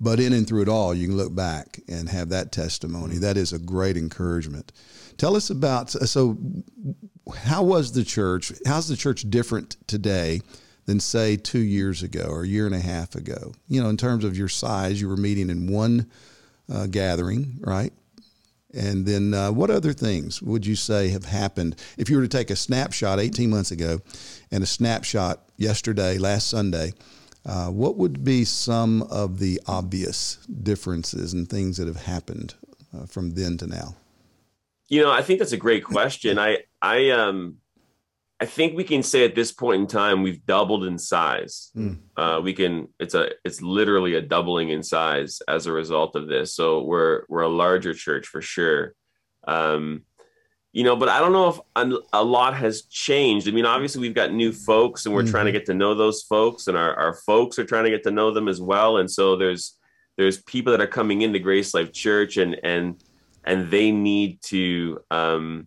But 0.00 0.20
in 0.20 0.32
and 0.32 0.46
through 0.46 0.62
it 0.62 0.68
all, 0.68 0.94
you 0.94 1.08
can 1.08 1.16
look 1.16 1.34
back 1.34 1.80
and 1.88 2.08
have 2.08 2.28
that 2.28 2.52
testimony. 2.52 3.18
That 3.18 3.36
is 3.36 3.52
a 3.52 3.58
great 3.58 3.96
encouragement. 3.96 4.72
Tell 5.16 5.34
us 5.34 5.50
about 5.50 5.90
so, 5.90 6.38
how 7.36 7.64
was 7.64 7.92
the 7.92 8.04
church? 8.04 8.52
How's 8.64 8.86
the 8.86 8.96
church 8.96 9.28
different 9.28 9.76
today 9.88 10.40
than 10.88 10.98
say 10.98 11.36
two 11.36 11.58
years 11.58 12.02
ago 12.02 12.28
or 12.30 12.44
a 12.44 12.48
year 12.48 12.64
and 12.64 12.74
a 12.74 12.80
half 12.80 13.14
ago? 13.14 13.52
You 13.68 13.82
know, 13.82 13.90
in 13.90 13.98
terms 13.98 14.24
of 14.24 14.38
your 14.38 14.48
size, 14.48 14.98
you 15.00 15.06
were 15.06 15.18
meeting 15.18 15.50
in 15.50 15.70
one 15.70 16.10
uh, 16.72 16.86
gathering, 16.86 17.58
right? 17.60 17.92
And 18.72 19.04
then, 19.04 19.34
uh, 19.34 19.52
what 19.52 19.68
other 19.68 19.92
things 19.92 20.40
would 20.40 20.64
you 20.64 20.76
say 20.76 21.08
have 21.08 21.26
happened 21.26 21.76
if 21.98 22.08
you 22.08 22.16
were 22.16 22.22
to 22.22 22.28
take 22.28 22.50
a 22.50 22.56
snapshot 22.56 23.20
18 23.20 23.50
months 23.50 23.70
ago 23.70 24.00
and 24.50 24.62
a 24.62 24.66
snapshot 24.66 25.42
yesterday, 25.58 26.16
last 26.16 26.48
Sunday? 26.48 26.94
Uh, 27.44 27.68
what 27.68 27.96
would 27.96 28.24
be 28.24 28.44
some 28.44 29.02
of 29.02 29.38
the 29.38 29.60
obvious 29.66 30.36
differences 30.62 31.34
and 31.34 31.48
things 31.48 31.76
that 31.76 31.86
have 31.86 32.04
happened 32.04 32.54
uh, 32.96 33.04
from 33.04 33.34
then 33.34 33.58
to 33.58 33.66
now? 33.66 33.94
You 34.88 35.02
know, 35.02 35.10
I 35.10 35.20
think 35.20 35.38
that's 35.38 35.52
a 35.52 35.58
great 35.58 35.84
question. 35.84 36.38
I, 36.38 36.58
I, 36.80 37.10
um, 37.10 37.58
I 38.40 38.46
think 38.46 38.76
we 38.76 38.84
can 38.84 39.02
say 39.02 39.24
at 39.24 39.34
this 39.34 39.50
point 39.50 39.80
in 39.80 39.86
time 39.88 40.22
we've 40.22 40.44
doubled 40.46 40.84
in 40.84 40.96
size. 40.98 41.70
Mm. 41.76 41.98
Uh, 42.16 42.40
we 42.42 42.52
can 42.52 42.88
it's 43.00 43.14
a 43.14 43.30
it's 43.44 43.60
literally 43.60 44.14
a 44.14 44.22
doubling 44.22 44.68
in 44.68 44.82
size 44.82 45.40
as 45.48 45.66
a 45.66 45.72
result 45.72 46.14
of 46.14 46.28
this. 46.28 46.54
So 46.54 46.82
we're 46.82 47.24
we're 47.28 47.42
a 47.42 47.48
larger 47.48 47.94
church 47.94 48.26
for 48.28 48.40
sure. 48.40 48.94
Um, 49.46 50.02
you 50.72 50.84
know, 50.84 50.94
but 50.94 51.08
I 51.08 51.18
don't 51.18 51.32
know 51.32 51.48
if 51.48 52.02
a 52.12 52.22
lot 52.22 52.54
has 52.54 52.82
changed. 52.82 53.48
I 53.48 53.52
mean, 53.52 53.66
obviously 53.66 54.02
we've 54.02 54.14
got 54.14 54.32
new 54.32 54.52
folks, 54.52 55.06
and 55.06 55.14
we're 55.14 55.22
mm-hmm. 55.22 55.30
trying 55.30 55.46
to 55.46 55.52
get 55.52 55.66
to 55.66 55.74
know 55.74 55.94
those 55.94 56.22
folks, 56.22 56.68
and 56.68 56.76
our 56.76 56.94
our 56.94 57.14
folks 57.14 57.58
are 57.58 57.64
trying 57.64 57.84
to 57.84 57.90
get 57.90 58.04
to 58.04 58.10
know 58.12 58.30
them 58.30 58.46
as 58.46 58.60
well. 58.60 58.98
And 58.98 59.10
so 59.10 59.34
there's 59.34 59.76
there's 60.16 60.42
people 60.42 60.70
that 60.72 60.80
are 60.80 60.86
coming 60.86 61.22
into 61.22 61.40
Grace 61.40 61.74
Life 61.74 61.92
Church, 61.92 62.36
and 62.36 62.60
and 62.62 63.02
and 63.44 63.70
they 63.70 63.90
need 63.90 64.42
to 64.42 65.00
um, 65.10 65.66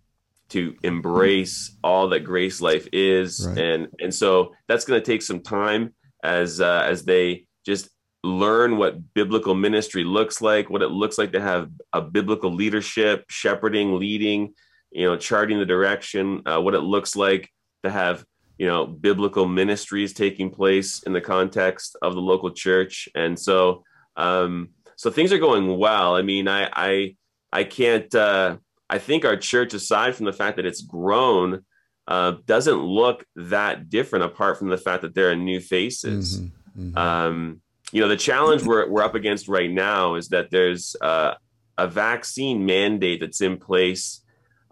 to 0.51 0.75
embrace 0.83 1.77
all 1.83 2.09
that 2.09 2.21
grace 2.21 2.61
life 2.61 2.87
is. 2.93 3.45
Right. 3.47 3.57
and 3.57 3.87
and 3.99 4.13
so 4.13 4.53
that's 4.67 4.85
going 4.85 5.01
to 5.01 5.05
take 5.05 5.21
some 5.21 5.41
time 5.41 5.93
as 6.23 6.61
uh, 6.61 6.83
as 6.85 7.03
they 7.03 7.45
just 7.65 7.89
learn 8.23 8.77
what 8.77 9.13
biblical 9.15 9.55
ministry 9.55 10.03
looks 10.03 10.41
like 10.41 10.69
what 10.69 10.83
it 10.83 10.89
looks 10.89 11.17
like 11.17 11.31
to 11.31 11.41
have 11.41 11.71
a 11.93 12.01
biblical 12.01 12.53
leadership 12.53 13.25
shepherding 13.29 13.97
leading 13.97 14.53
you 14.91 15.07
know 15.07 15.17
charting 15.17 15.57
the 15.57 15.65
direction 15.65 16.39
uh, 16.45 16.61
what 16.61 16.75
it 16.75 16.81
looks 16.81 17.15
like 17.15 17.49
to 17.83 17.89
have 17.89 18.23
you 18.61 18.67
know 18.67 18.85
biblical 18.85 19.47
ministries 19.47 20.13
taking 20.13 20.51
place 20.51 21.01
in 21.01 21.13
the 21.13 21.19
context 21.21 21.97
of 22.03 22.13
the 22.13 22.21
local 22.21 22.51
church. 22.51 23.09
And 23.15 23.37
so 23.37 23.83
um 24.15 24.69
so 24.97 25.09
things 25.09 25.33
are 25.33 25.39
going 25.39 25.77
well. 25.79 26.15
I 26.15 26.21
mean 26.21 26.47
i 26.47 26.69
i 26.71 27.15
i 27.51 27.63
can't 27.63 28.13
uh 28.13 28.57
I 28.91 28.97
think 28.97 29.23
our 29.23 29.37
church, 29.37 29.73
aside 29.73 30.15
from 30.15 30.25
the 30.25 30.33
fact 30.33 30.57
that 30.57 30.65
it's 30.65 30.81
grown, 30.81 31.63
uh, 32.07 32.33
doesn't 32.45 32.83
look 32.83 33.25
that 33.37 33.89
different 33.89 34.25
apart 34.25 34.59
from 34.59 34.67
the 34.67 34.77
fact 34.77 35.01
that 35.03 35.15
there 35.15 35.31
are 35.31 35.35
new 35.35 35.61
faces. 35.61 36.41
Mm-hmm, 36.41 36.89
mm-hmm. 36.89 36.97
Um, 36.97 37.61
you 37.93 38.01
know, 38.01 38.09
the 38.09 38.17
challenge 38.17 38.63
we're, 38.63 38.89
we're 38.89 39.03
up 39.03 39.15
against 39.15 39.47
right 39.47 39.71
now 39.71 40.15
is 40.15 40.27
that 40.29 40.51
there's 40.51 40.95
uh, 41.01 41.35
a 41.77 41.87
vaccine 41.87 42.65
mandate 42.65 43.21
that's 43.21 43.39
in 43.39 43.57
place 43.57 44.23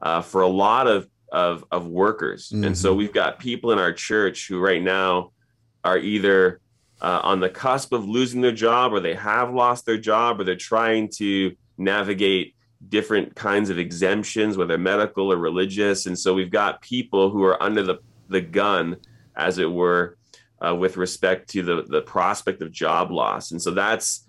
uh, 0.01 0.21
for 0.21 0.41
a 0.41 0.47
lot 0.47 0.87
of, 0.87 1.07
of, 1.31 1.63
of 1.71 1.87
workers. 1.87 2.49
Mm-hmm. 2.49 2.65
And 2.65 2.77
so 2.77 2.89
mm-hmm. 2.89 2.97
we've 2.99 3.13
got 3.13 3.39
people 3.39 3.71
in 3.71 3.79
our 3.79 3.93
church 3.93 4.47
who 4.49 4.59
right 4.59 4.81
now 4.81 5.31
are 5.83 5.97
either 5.97 6.59
uh, 7.01 7.21
on 7.23 7.39
the 7.39 7.49
cusp 7.49 7.93
of 7.93 8.03
losing 8.05 8.41
their 8.41 8.51
job, 8.51 8.91
or 8.91 8.99
they 8.99 9.15
have 9.15 9.53
lost 9.53 9.85
their 9.85 9.97
job, 9.97 10.39
or 10.39 10.43
they're 10.43 10.55
trying 10.55 11.09
to 11.15 11.55
navigate 11.77 12.55
different 12.87 13.35
kinds 13.35 13.69
of 13.69 13.77
exemptions, 13.77 14.57
whether 14.57 14.77
medical 14.77 15.31
or 15.31 15.37
religious. 15.37 16.05
And 16.05 16.17
so 16.17 16.33
we've 16.33 16.51
got 16.51 16.81
people 16.81 17.29
who 17.29 17.43
are 17.43 17.61
under 17.61 17.83
the, 17.83 17.99
the 18.29 18.41
gun, 18.41 18.97
as 19.35 19.57
it 19.57 19.69
were, 19.69 20.17
uh, 20.65 20.75
with 20.75 20.97
respect 20.97 21.49
to 21.51 21.61
the, 21.61 21.83
the 21.83 22.01
prospect 22.01 22.61
of 22.61 22.71
job 22.71 23.11
loss. 23.11 23.51
And 23.51 23.61
so 23.61 23.71
that's 23.71 24.25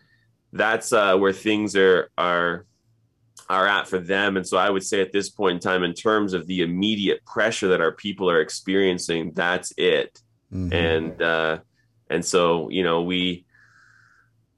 that's 0.53 0.93
uh, 0.93 1.17
where 1.17 1.33
things 1.33 1.77
are 1.77 2.11
are 2.19 2.67
are 3.49 3.67
at 3.67 3.89
for 3.89 3.99
them. 3.99 4.37
And 4.37 4.47
so 4.47 4.57
I 4.57 4.71
would 4.71 4.85
say 4.85 5.01
at 5.01 5.13
this 5.13 5.29
point 5.29 5.55
in 5.55 5.61
time, 5.61 5.83
in 5.83 5.95
terms 5.95 6.35
of 6.35 6.47
the 6.47 6.63
immediate 6.63 7.25
pressure 7.25 7.69
that 7.69 7.81
our 7.81 7.93
people 7.93 8.31
are 8.31 8.41
experiencing, 8.41 9.33
that's 9.35 9.73
it. 9.77 10.21
Mm-hmm. 10.53 10.73
And 10.73 11.23
uh, 11.23 11.59
and 12.09 12.25
so 12.25 12.69
you 12.71 12.83
know 12.83 13.03
we 13.03 13.45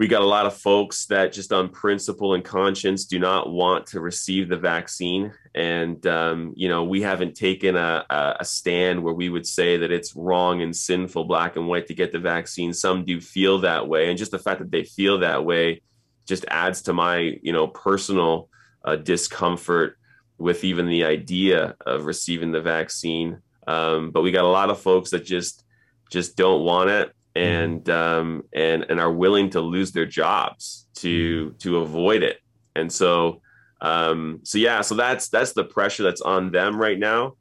we 0.03 0.09
got 0.09 0.21
a 0.21 0.27
lot 0.27 0.47
of 0.47 0.57
folks 0.57 1.07
that 1.07 1.33
just 1.33 1.53
on 1.53 1.69
principle 1.69 2.35
and 2.35 2.45
conscience 2.45 3.05
do 3.05 3.21
not 3.21 3.53
want 3.53 3.87
to 3.87 4.01
receive 4.01 4.49
the 4.49 4.57
vaccine. 4.57 5.33
And 5.55 6.05
um, 6.09 6.55
you 6.57 6.69
know 6.69 6.83
we 6.83 7.03
haven't 7.03 7.37
taken 7.37 7.77
a, 7.77 8.05
a, 8.11 8.45
stand 8.45 9.05
where 9.05 9.15
we 9.15 9.29
would 9.29 9.47
say 9.47 9.77
that 9.77 9.93
it's 9.93 10.17
wrong 10.17 10.61
and 10.61 10.75
sinful 10.75 11.27
black 11.27 11.55
and 11.55 11.69
white 11.69 11.87
to 11.87 11.95
get 11.95 12.11
the 12.11 12.19
vaccine. 12.19 12.75
Some 12.75 13.05
do 13.05 13.21
feel 13.21 13.61
that 13.61 13.87
way. 13.87 14.09
And 14.09 14.19
just 14.19 14.33
the 14.33 14.41
fact 14.41 14.59
that 14.59 14.73
they 14.73 14.83
feel 14.83 15.19
that 15.21 15.45
way 15.45 15.83
just 16.27 16.45
adds 16.49 16.83
to 16.83 16.93
my 16.93 17.39
you 17.41 17.53
know 17.53 17.69
personal 17.69 18.49
uh, 18.85 18.97
discomfort 18.97 19.99
with 20.37 20.65
even 20.65 20.89
the 20.89 21.05
idea 21.05 21.77
of 21.87 22.07
receiving 22.07 22.51
the 22.51 22.61
vaccine. 22.61 23.41
Um, 23.69 24.11
but 24.11 24.23
we 24.23 24.33
got 24.33 24.47
a 24.47 24.49
lot 24.49 24.69
of 24.69 24.81
folks 24.81 25.11
that 25.11 25.25
just 25.25 25.65
just 26.11 26.37
don't 26.37 26.65
want 26.65 26.91
it. 26.91 27.13
And 27.35 27.89
um, 27.89 28.45
and 28.53 28.85
and 28.89 29.01
are 29.01 29.12
willing 29.12 29.51
to 29.51 29.61
lose 29.61 29.93
their 29.93 30.07
jobs 30.07 30.87
to 30.97 31.47
mm-hmm. 31.47 31.57
to 31.59 31.79
avoid 31.79 32.23
it. 32.23 32.39
And 32.75 32.91
so 32.91 33.43
um, 33.83 34.41
so 34.45 34.59
yeah, 34.59 34.81
so 34.81 34.95
that's 34.95 35.29
that's 35.29 35.53
the 35.53 35.65
pressure 35.65 36.05
that's 36.05 36.21
on 36.21 36.53
them 36.53 36.81
right 36.81 36.99
now. 36.99 37.35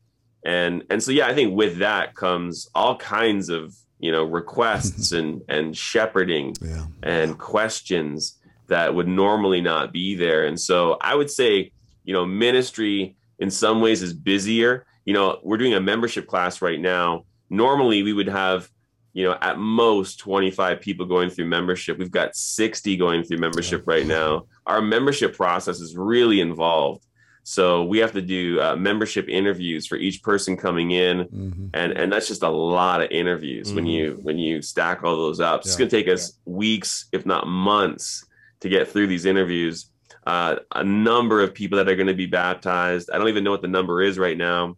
And 0.43 0.83
and 0.89 1.01
so 1.01 1.11
yeah, 1.11 1.27
I 1.27 1.35
think 1.35 1.55
with 1.55 1.77
that 1.77 2.15
comes 2.15 2.67
all 2.73 2.97
kinds 2.97 3.49
of 3.49 3.75
you 3.99 4.11
know 4.11 4.23
requests 4.23 5.11
and 5.11 5.41
and 5.47 5.77
shepherding 5.77 6.55
yeah. 6.61 6.85
and 7.03 7.37
questions 7.37 8.39
that 8.67 8.95
would 8.95 9.07
normally 9.07 9.61
not 9.61 9.93
be 9.93 10.15
there. 10.15 10.45
And 10.45 10.59
so 10.59 10.97
I 10.99 11.15
would 11.15 11.29
say 11.29 11.71
you 12.03 12.13
know 12.13 12.25
ministry 12.25 13.15
in 13.39 13.51
some 13.51 13.79
ways 13.79 14.01
is 14.01 14.13
busier. 14.13 14.85
You 15.05 15.13
know, 15.13 15.39
we're 15.43 15.57
doing 15.57 15.75
a 15.75 15.81
membership 15.81 16.27
class 16.27 16.61
right 16.61 16.79
now. 16.79 17.25
Normally 17.51 18.01
we 18.01 18.13
would 18.13 18.29
have 18.29 18.69
you 19.13 19.25
know, 19.25 19.37
at 19.41 19.57
most 19.57 20.19
25 20.19 20.79
people 20.79 21.05
going 21.05 21.29
through 21.29 21.45
membership. 21.45 21.97
We've 21.97 22.11
got 22.11 22.35
60 22.35 22.95
going 22.97 23.23
through 23.23 23.39
membership 23.39 23.83
right 23.85 24.05
now. 24.05 24.45
Our 24.65 24.81
membership 24.81 25.35
process 25.35 25.79
is 25.79 25.97
really 25.97 26.39
involved. 26.39 27.05
So 27.43 27.83
we 27.83 27.97
have 27.99 28.11
to 28.13 28.21
do 28.21 28.61
uh, 28.61 28.75
membership 28.75 29.27
interviews 29.27 29.87
for 29.87 29.95
each 29.95 30.21
person 30.21 30.55
coming 30.55 30.91
in, 30.91 31.25
mm-hmm. 31.25 31.67
and 31.73 31.91
and 31.93 32.13
that's 32.13 32.27
just 32.27 32.43
a 32.43 32.49
lot 32.49 33.01
of 33.01 33.09
interviews 33.09 33.67
mm-hmm. 33.67 33.75
when 33.75 33.85
you 33.87 34.19
when 34.21 34.37
you 34.37 34.61
stack 34.61 35.03
all 35.03 35.15
those 35.15 35.39
up. 35.39 35.61
Yeah. 35.61 35.69
It's 35.69 35.75
going 35.75 35.89
to 35.89 35.95
take 35.95 36.07
us 36.07 36.33
yeah. 36.45 36.53
weeks, 36.53 37.07
if 37.11 37.25
not 37.25 37.47
months, 37.47 38.25
to 38.59 38.69
get 38.69 38.87
through 38.87 39.07
these 39.07 39.25
interviews. 39.25 39.87
Uh, 40.27 40.57
a 40.75 40.83
number 40.83 41.41
of 41.41 41.51
people 41.53 41.77
that 41.77 41.89
are 41.89 41.95
going 41.95 42.07
to 42.07 42.13
be 42.13 42.27
baptized. 42.27 43.09
I 43.11 43.17
don't 43.17 43.29
even 43.29 43.43
know 43.43 43.49
what 43.49 43.63
the 43.63 43.67
number 43.67 44.03
is 44.03 44.19
right 44.19 44.37
now, 44.37 44.77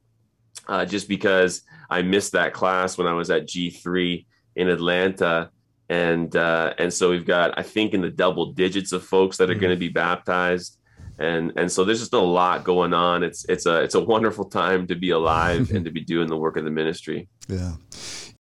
uh, 0.69 0.85
just 0.85 1.09
because 1.09 1.63
I 1.93 2.01
missed 2.01 2.31
that 2.31 2.53
class 2.53 2.97
when 2.97 3.07
I 3.07 3.13
was 3.13 3.29
at 3.29 3.47
G3 3.47 4.25
in 4.55 4.67
Atlanta. 4.69 5.51
And 5.89 6.35
uh, 6.35 6.73
and 6.77 6.91
so 6.91 7.11
we've 7.11 7.25
got, 7.25 7.57
I 7.57 7.61
think, 7.61 7.93
in 7.93 8.01
the 8.01 8.09
double 8.09 8.53
digits 8.53 8.93
of 8.93 9.03
folks 9.03 9.37
that 9.37 9.49
are 9.49 9.53
mm-hmm. 9.53 9.61
going 9.61 9.75
to 9.75 9.79
be 9.79 9.89
baptized. 9.89 10.79
And 11.19 11.53
and 11.55 11.71
so 11.71 11.83
there's 11.83 11.99
just 11.99 12.13
a 12.13 12.19
lot 12.19 12.63
going 12.63 12.93
on. 12.93 13.21
It's 13.21 13.45
it's 13.47 13.67
a 13.67 13.81
it's 13.83 13.93
a 13.93 13.99
wonderful 13.99 14.45
time 14.45 14.87
to 14.87 14.95
be 14.95 15.11
alive 15.11 15.71
and 15.75 15.85
to 15.85 15.91
be 15.91 16.01
doing 16.01 16.27
the 16.27 16.37
work 16.37 16.57
of 16.57 16.63
the 16.63 16.71
ministry. 16.71 17.27
Yeah. 17.47 17.73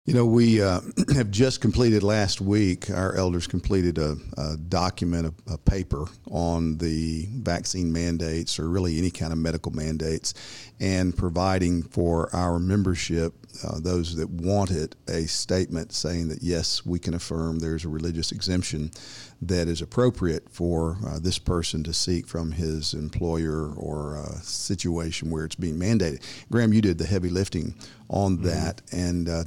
You 0.07 0.13
know, 0.13 0.27
we 0.27 0.61
uh, 0.61 0.83
have 1.15 1.31
just 1.31 1.63
completed 1.63 2.03
last 2.03 2.43
week, 2.43 2.91
our 2.91 3.15
elders 3.17 3.47
completed 3.47 3.97
a, 3.97 4.17
a 4.37 4.59
document, 4.59 5.35
a, 5.49 5.55
a, 5.55 5.57
paper 5.57 6.05
on 6.31 6.77
the 6.77 7.27
vaccine 7.31 7.91
mandates 7.91 8.59
or 8.59 8.69
really 8.69 8.99
any 8.99 9.11
kind 9.11 9.33
of 9.33 9.39
medical 9.39 9.73
mandates 9.73 10.35
and 10.79 11.17
providing 11.17 11.83
for 11.83 12.29
our 12.37 12.59
membership, 12.59 13.33
uh, 13.67 13.81
those 13.81 14.15
that 14.17 14.29
want 14.29 14.71
it, 14.71 14.95
a 15.09 15.23
statement 15.23 15.95
saying 15.95 16.29
that 16.29 16.43
yes, 16.43 16.85
we 16.85 16.99
can 16.99 17.15
affirm 17.15 17.59
there's 17.59 17.87
a 17.87 17.89
religious 17.89 18.31
exemption 18.31 18.91
that 19.49 19.69
is 19.69 19.81
appropriate 19.81 20.49
for 20.51 20.99
uh, 21.07 21.19
this 21.19 21.39
person 21.39 21.83
to 21.85 21.93
seek 21.93 22.27
from 22.27 22.53
his 22.53 22.95
employer 22.95 23.73
or 23.77 24.17
a 24.17 24.37
situation 24.43 25.31
where 25.31 25.45
it's 25.45 25.55
being 25.55 25.79
mandated. 25.79 26.23
Graham, 26.51 26.73
you 26.73 26.81
did 26.81 26.99
the 26.99 27.07
heavy 27.07 27.29
lifting 27.29 27.75
on 28.09 28.37
mm-hmm. 28.37 28.47
that, 28.47 28.83
and 28.93 29.29
uh, 29.29 29.45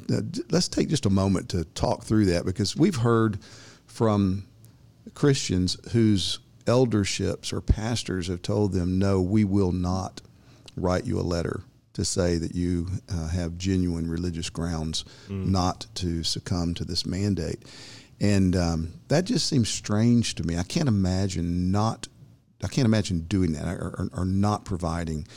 let's 0.50 0.68
take 0.68 0.90
just 0.90 1.06
a 1.06 1.10
moment 1.10 1.50
to 1.50 1.66
talk 1.66 2.04
through 2.04 2.26
that 2.26 2.46
because 2.46 2.76
we've 2.76 2.98
heard 2.98 3.40
from 3.86 4.46
Christians 5.14 5.78
whose 5.92 6.40
elderships 6.68 7.54
or 7.54 7.62
pastors 7.62 8.28
have 8.28 8.42
told 8.42 8.74
them, 8.74 9.00
no, 9.00 9.22
we 9.22 9.44
will 9.44 9.72
not 9.72 10.22
write 10.76 11.06
you 11.06 11.20
a 11.20 11.22
letter 11.22 11.64
to 11.94 12.06
say 12.06 12.38
that 12.38 12.54
you 12.54 12.88
uh, 13.10 13.28
have 13.30 13.58
genuine 13.58 14.08
religious 14.08 14.52
grounds 14.52 15.04
mm. 15.28 15.48
not 15.48 15.88
to 15.96 16.24
succumb 16.24 16.76
to 16.76 16.86
this 16.86 17.08
mandate. 17.08 17.64
And 18.20 18.56
um, 18.56 18.94
that 19.10 19.26
just 19.26 19.48
seems 19.48 19.70
strange 19.70 20.36
to 20.36 20.44
me. 20.44 20.58
I 20.58 20.64
can't 20.64 20.88
imagine 20.88 21.72
not, 21.72 22.08
I 22.64 22.68
can't 22.68 22.86
imagine 22.86 23.22
doing 23.22 23.54
that 23.54 23.68
or, 23.68 23.96
or, 23.98 24.10
or 24.22 24.26
not 24.26 24.66
providing 24.66 25.28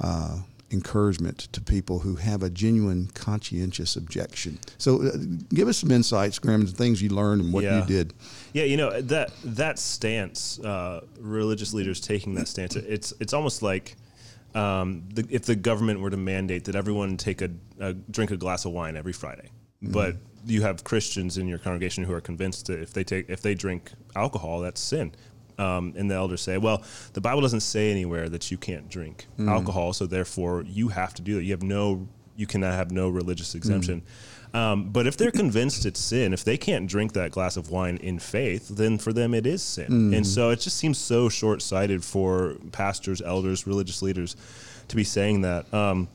uh, 0.00 0.38
encouragement 0.70 1.38
to 1.52 1.60
people 1.60 1.98
who 1.98 2.16
have 2.16 2.42
a 2.42 2.50
genuine 2.50 3.08
conscientious 3.14 3.96
objection. 3.96 4.58
So, 4.78 5.02
uh, 5.02 5.10
give 5.52 5.68
us 5.68 5.78
some 5.78 5.90
insights, 5.90 6.38
Graham, 6.38 6.64
the 6.64 6.72
things 6.72 7.02
you 7.02 7.10
learned 7.10 7.42
and 7.42 7.52
what 7.52 7.64
yeah. 7.64 7.80
you 7.80 7.86
did. 7.86 8.14
Yeah, 8.52 8.64
you 8.64 8.76
know 8.76 9.00
that 9.00 9.32
that 9.44 9.78
stance, 9.78 10.58
uh, 10.60 11.04
religious 11.18 11.74
leaders 11.74 12.00
taking 12.00 12.34
that 12.34 12.48
stance, 12.48 12.76
it's 12.76 13.12
it's 13.20 13.32
almost 13.32 13.62
like 13.62 13.96
um, 14.54 15.04
the, 15.12 15.26
if 15.30 15.44
the 15.44 15.56
government 15.56 16.00
were 16.00 16.10
to 16.10 16.16
mandate 16.16 16.64
that 16.64 16.76
everyone 16.76 17.16
take 17.16 17.42
a, 17.42 17.50
a 17.78 17.92
drink 17.92 18.30
a 18.30 18.36
glass 18.36 18.64
of 18.64 18.72
wine 18.72 18.96
every 18.96 19.12
Friday, 19.12 19.50
mm-hmm. 19.82 19.92
but 19.92 20.16
you 20.46 20.62
have 20.62 20.84
Christians 20.84 21.38
in 21.38 21.46
your 21.48 21.58
congregation 21.58 22.04
who 22.04 22.12
are 22.12 22.20
convinced 22.20 22.66
that 22.66 22.80
if 22.80 22.92
they 22.92 23.04
take 23.04 23.28
if 23.28 23.42
they 23.42 23.54
drink 23.54 23.92
alcohol, 24.14 24.60
that's 24.60 24.80
sin. 24.80 25.12
Um, 25.58 25.92
and 25.94 26.10
the 26.10 26.14
elders 26.14 26.40
say, 26.40 26.56
well, 26.56 26.82
the 27.12 27.20
Bible 27.20 27.42
doesn't 27.42 27.60
say 27.60 27.90
anywhere 27.90 28.30
that 28.30 28.50
you 28.50 28.56
can't 28.56 28.88
drink 28.88 29.26
mm. 29.38 29.46
alcohol, 29.46 29.92
so 29.92 30.06
therefore 30.06 30.64
you 30.66 30.88
have 30.88 31.12
to 31.14 31.22
do 31.22 31.34
that. 31.34 31.44
You 31.44 31.50
have 31.50 31.62
no, 31.62 32.08
you 32.34 32.46
cannot 32.46 32.72
have 32.72 32.90
no 32.90 33.10
religious 33.10 33.54
exemption. 33.54 34.00
Mm. 34.00 34.04
Um, 34.52 34.90
but 34.90 35.06
if 35.06 35.16
they're 35.16 35.30
convinced 35.30 35.84
it's 35.86 36.00
sin, 36.00 36.32
if 36.32 36.44
they 36.44 36.56
can't 36.56 36.88
drink 36.88 37.12
that 37.12 37.30
glass 37.30 37.56
of 37.56 37.70
wine 37.70 37.98
in 37.98 38.18
faith, 38.18 38.68
then 38.68 38.98
for 38.98 39.12
them 39.12 39.34
it 39.34 39.46
is 39.46 39.62
sin. 39.62 39.88
Mm. 39.88 40.16
And 40.16 40.26
so 40.26 40.48
it 40.50 40.60
just 40.60 40.78
seems 40.78 40.96
so 40.96 41.28
short 41.28 41.60
sighted 41.62 42.02
for 42.02 42.56
pastors, 42.72 43.20
elders, 43.20 43.66
religious 43.66 44.00
leaders 44.00 44.36
to 44.88 44.96
be 44.96 45.04
saying 45.04 45.42
that. 45.42 45.72
Um, 45.74 46.08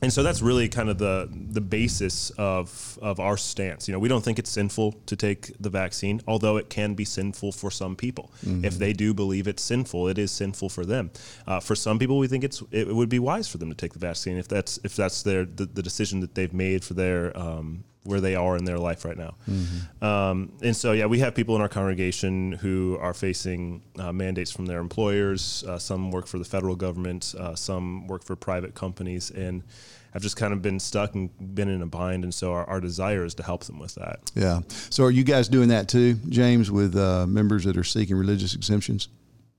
and 0.00 0.12
so 0.12 0.22
that's 0.22 0.42
really 0.42 0.68
kind 0.68 0.88
of 0.88 0.98
the 0.98 1.28
the 1.32 1.60
basis 1.60 2.30
of 2.38 2.98
of 3.02 3.18
our 3.18 3.36
stance. 3.36 3.88
You 3.88 3.92
know, 3.92 3.98
we 3.98 4.08
don't 4.08 4.24
think 4.24 4.38
it's 4.38 4.50
sinful 4.50 4.92
to 5.06 5.16
take 5.16 5.52
the 5.60 5.70
vaccine, 5.70 6.20
although 6.26 6.56
it 6.56 6.70
can 6.70 6.94
be 6.94 7.04
sinful 7.04 7.52
for 7.52 7.70
some 7.70 7.96
people. 7.96 8.32
Mm-hmm. 8.46 8.64
If 8.64 8.78
they 8.78 8.92
do 8.92 9.12
believe 9.12 9.48
it's 9.48 9.62
sinful, 9.62 10.08
it 10.08 10.18
is 10.18 10.30
sinful 10.30 10.68
for 10.68 10.84
them. 10.84 11.10
Uh, 11.46 11.58
for 11.58 11.74
some 11.74 11.98
people, 11.98 12.18
we 12.18 12.28
think 12.28 12.44
it's 12.44 12.62
it 12.70 12.94
would 12.94 13.08
be 13.08 13.18
wise 13.18 13.48
for 13.48 13.58
them 13.58 13.70
to 13.70 13.74
take 13.74 13.92
the 13.92 13.98
vaccine 13.98 14.36
if 14.36 14.46
that's 14.46 14.78
if 14.84 14.94
that's 14.94 15.22
their 15.22 15.44
the, 15.44 15.66
the 15.66 15.82
decision 15.82 16.20
that 16.20 16.34
they've 16.34 16.54
made 16.54 16.84
for 16.84 16.94
their 16.94 17.36
um, 17.36 17.82
where 18.04 18.20
they 18.20 18.34
are 18.34 18.56
in 18.56 18.64
their 18.64 18.78
life 18.78 19.04
right 19.04 19.16
now. 19.16 19.34
Mm-hmm. 19.48 20.04
Um, 20.04 20.52
and 20.62 20.74
so, 20.74 20.92
yeah, 20.92 21.06
we 21.06 21.18
have 21.18 21.34
people 21.34 21.56
in 21.56 21.62
our 21.62 21.68
congregation 21.68 22.52
who 22.52 22.96
are 23.00 23.12
facing 23.12 23.82
uh, 23.98 24.12
mandates 24.12 24.50
from 24.50 24.66
their 24.66 24.80
employers. 24.80 25.64
Uh, 25.66 25.78
some 25.78 26.10
work 26.10 26.26
for 26.26 26.38
the 26.38 26.44
federal 26.44 26.76
government, 26.76 27.34
uh, 27.38 27.54
some 27.54 28.06
work 28.06 28.24
for 28.24 28.36
private 28.36 28.74
companies, 28.74 29.30
and 29.30 29.62
have 30.14 30.22
just 30.22 30.36
kind 30.36 30.54
of 30.54 30.62
been 30.62 30.80
stuck 30.80 31.14
and 31.14 31.30
been 31.54 31.68
in 31.68 31.82
a 31.82 31.86
bind. 31.86 32.24
And 32.24 32.32
so, 32.32 32.52
our, 32.52 32.64
our 32.64 32.80
desire 32.80 33.24
is 33.24 33.34
to 33.34 33.42
help 33.42 33.64
them 33.64 33.78
with 33.78 33.94
that. 33.96 34.30
Yeah. 34.34 34.60
So, 34.90 35.04
are 35.04 35.10
you 35.10 35.24
guys 35.24 35.48
doing 35.48 35.68
that 35.68 35.88
too, 35.88 36.14
James, 36.28 36.70
with 36.70 36.96
uh, 36.96 37.26
members 37.26 37.64
that 37.64 37.76
are 37.76 37.84
seeking 37.84 38.16
religious 38.16 38.54
exemptions? 38.54 39.08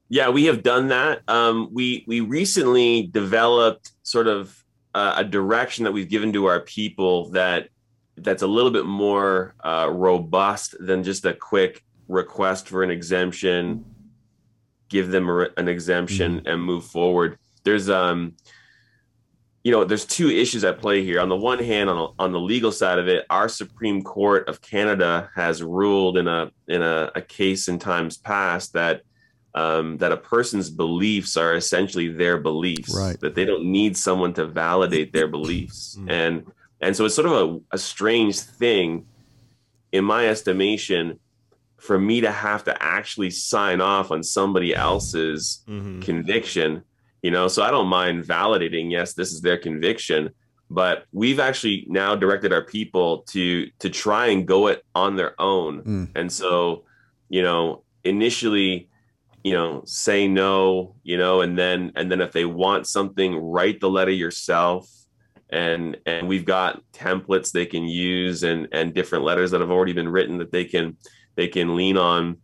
Yeah, 0.09 0.29
we 0.29 0.45
have 0.45 0.63
done 0.63 0.87
that. 0.87 1.21
Um, 1.27 1.69
we 1.71 2.03
we 2.07 2.21
recently 2.21 3.03
developed 3.03 3.91
sort 4.01 4.25
of 4.25 4.63
uh, 4.95 5.13
a 5.17 5.23
direction 5.23 5.83
that 5.83 5.91
we've 5.91 6.09
given 6.09 6.33
to 6.33 6.45
our 6.45 6.61
people 6.61 7.29
that 7.29 7.69
that's 8.23 8.43
a 8.43 8.47
little 8.47 8.71
bit 8.71 8.85
more 8.85 9.55
uh, 9.63 9.89
robust 9.91 10.75
than 10.79 11.03
just 11.03 11.25
a 11.25 11.33
quick 11.33 11.83
request 12.07 12.67
for 12.67 12.83
an 12.83 12.91
exemption, 12.91 13.85
give 14.89 15.11
them 15.11 15.29
a, 15.29 15.47
an 15.57 15.67
exemption, 15.67 16.37
mm-hmm. 16.37 16.47
and 16.47 16.63
move 16.63 16.85
forward. 16.85 17.37
There's 17.63 17.89
um, 17.89 18.35
you 19.63 19.71
know, 19.71 19.83
there's 19.83 20.05
two 20.05 20.29
issues 20.29 20.63
at 20.63 20.79
play 20.79 21.03
here. 21.03 21.19
On 21.19 21.29
the 21.29 21.35
one 21.35 21.59
hand, 21.59 21.89
on, 21.89 22.13
on 22.17 22.31
the 22.31 22.39
legal 22.39 22.71
side 22.71 22.97
of 22.97 23.07
it, 23.07 23.25
our 23.29 23.49
Supreme 23.49 24.01
Court 24.01 24.47
of 24.47 24.61
Canada 24.61 25.29
has 25.35 25.61
ruled 25.61 26.17
in 26.17 26.27
a 26.27 26.51
in 26.67 26.81
a, 26.81 27.11
a 27.15 27.21
case 27.21 27.67
in 27.67 27.77
times 27.77 28.17
past 28.17 28.73
that 28.73 29.01
um, 29.55 29.97
that 29.97 30.11
a 30.11 30.17
person's 30.17 30.69
beliefs 30.69 31.35
are 31.35 31.55
essentially 31.55 32.07
their 32.07 32.37
beliefs. 32.37 32.95
Right. 32.95 33.19
That 33.19 33.35
they 33.35 33.45
don't 33.45 33.65
need 33.65 33.97
someone 33.97 34.33
to 34.35 34.47
validate 34.47 35.11
their 35.11 35.27
beliefs, 35.27 35.97
mm. 35.99 36.09
and 36.09 36.51
and 36.81 36.95
so 36.95 37.05
it's 37.05 37.15
sort 37.15 37.27
of 37.27 37.33
a, 37.33 37.75
a 37.75 37.77
strange 37.77 38.39
thing, 38.39 39.05
in 39.91 40.05
my 40.05 40.27
estimation, 40.27 41.19
for 41.77 41.97
me 41.99 42.21
to 42.21 42.31
have 42.31 42.63
to 42.65 42.83
actually 42.83 43.29
sign 43.29 43.81
off 43.81 44.11
on 44.11 44.23
somebody 44.23 44.75
else's 44.75 45.63
mm-hmm. 45.67 46.01
conviction 46.01 46.83
you 47.21 47.31
know 47.31 47.47
so 47.47 47.63
i 47.63 47.71
don't 47.71 47.87
mind 47.87 48.23
validating 48.23 48.91
yes 48.91 49.13
this 49.13 49.31
is 49.31 49.41
their 49.41 49.57
conviction 49.57 50.29
but 50.69 51.05
we've 51.11 51.39
actually 51.39 51.85
now 51.87 52.15
directed 52.15 52.53
our 52.53 52.63
people 52.63 53.19
to 53.29 53.67
to 53.79 53.89
try 53.89 54.27
and 54.27 54.47
go 54.47 54.67
it 54.67 54.83
on 54.93 55.15
their 55.15 55.39
own 55.41 55.81
mm. 55.83 56.09
and 56.15 56.31
so 56.31 56.83
you 57.29 57.41
know 57.41 57.83
initially 58.03 58.89
you 59.43 59.53
know 59.53 59.81
say 59.85 60.27
no 60.27 60.95
you 61.03 61.17
know 61.17 61.41
and 61.41 61.57
then 61.57 61.91
and 61.95 62.11
then 62.11 62.21
if 62.21 62.31
they 62.31 62.45
want 62.45 62.87
something 62.87 63.35
write 63.35 63.79
the 63.79 63.89
letter 63.89 64.11
yourself 64.11 64.89
and 65.51 65.97
and 66.05 66.27
we've 66.27 66.45
got 66.45 66.81
templates 66.93 67.51
they 67.51 67.65
can 67.65 67.83
use 67.83 68.43
and 68.43 68.67
and 68.71 68.93
different 68.93 69.23
letters 69.23 69.51
that 69.51 69.61
have 69.61 69.71
already 69.71 69.93
been 69.93 70.09
written 70.09 70.37
that 70.37 70.51
they 70.51 70.65
can 70.65 70.95
they 71.35 71.47
can 71.47 71.75
lean 71.75 71.97
on 71.97 72.37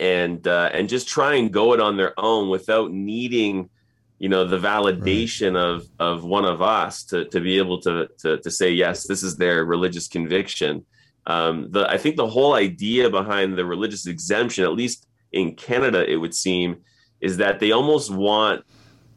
and 0.00 0.48
uh, 0.48 0.70
and 0.72 0.88
just 0.88 1.08
try 1.08 1.34
and 1.34 1.52
go 1.52 1.74
it 1.74 1.80
on 1.80 1.96
their 1.96 2.18
own 2.18 2.48
without 2.48 2.90
needing 2.90 3.70
you 4.18 4.28
know 4.28 4.44
the 4.44 4.58
validation 4.58 5.54
right. 5.54 5.62
of 5.62 5.88
of 5.98 6.24
one 6.24 6.44
of 6.44 6.62
us 6.62 7.04
to 7.04 7.24
to 7.26 7.40
be 7.40 7.58
able 7.58 7.80
to 7.80 8.08
to 8.18 8.38
to 8.38 8.50
say 8.50 8.70
yes 8.70 9.06
this 9.06 9.22
is 9.22 9.36
their 9.36 9.64
religious 9.64 10.08
conviction 10.08 10.84
um 11.26 11.70
the 11.70 11.88
i 11.90 11.96
think 11.96 12.16
the 12.16 12.26
whole 12.26 12.54
idea 12.54 13.08
behind 13.08 13.56
the 13.56 13.64
religious 13.64 14.06
exemption 14.06 14.64
at 14.64 14.72
least 14.72 15.06
in 15.32 15.54
canada 15.54 16.08
it 16.10 16.16
would 16.16 16.34
seem 16.34 16.76
is 17.20 17.36
that 17.36 17.60
they 17.60 17.70
almost 17.70 18.12
want 18.12 18.64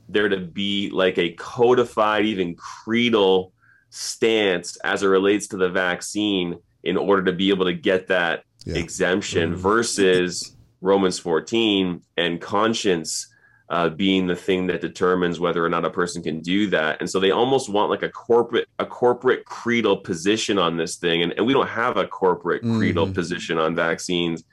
there 0.07 0.29
to 0.29 0.37
be 0.37 0.89
like 0.91 1.17
a 1.17 1.31
codified 1.33 2.25
even 2.25 2.55
creedal 2.55 3.53
stance 3.89 4.77
as 4.77 5.03
it 5.03 5.07
relates 5.07 5.47
to 5.47 5.57
the 5.57 5.69
vaccine 5.69 6.57
in 6.83 6.97
order 6.97 7.23
to 7.23 7.31
be 7.31 7.49
able 7.49 7.65
to 7.65 7.73
get 7.73 8.07
that 8.07 8.43
yeah. 8.65 8.75
exemption 8.75 9.51
mm-hmm. 9.51 9.61
versus 9.61 10.55
romans 10.81 11.17
14 11.17 12.01
and 12.17 12.41
conscience 12.41 13.27
uh, 13.69 13.89
being 13.89 14.27
the 14.27 14.35
thing 14.35 14.67
that 14.67 14.81
determines 14.81 15.39
whether 15.39 15.65
or 15.65 15.69
not 15.69 15.85
a 15.85 15.89
person 15.89 16.21
can 16.21 16.39
do 16.39 16.67
that. 16.67 16.97
And 16.99 17.09
so 17.09 17.19
they 17.19 17.31
almost 17.31 17.69
want 17.69 17.89
like 17.89 18.03
a 18.03 18.09
corporate 18.09 18.67
a 18.77 18.85
corporate 18.85 19.45
creedal 19.45 19.97
position 19.97 20.59
on 20.59 20.77
this 20.77 20.97
thing, 20.97 21.23
and, 21.23 21.33
and 21.33 21.45
we 21.45 21.53
don't 21.53 21.67
have 21.67 21.97
a 21.97 22.07
corporate 22.07 22.61
mm-hmm. 22.61 22.77
creedal 22.77 23.11
position 23.11 23.57
on 23.57 23.75
vaccines. 23.75 24.43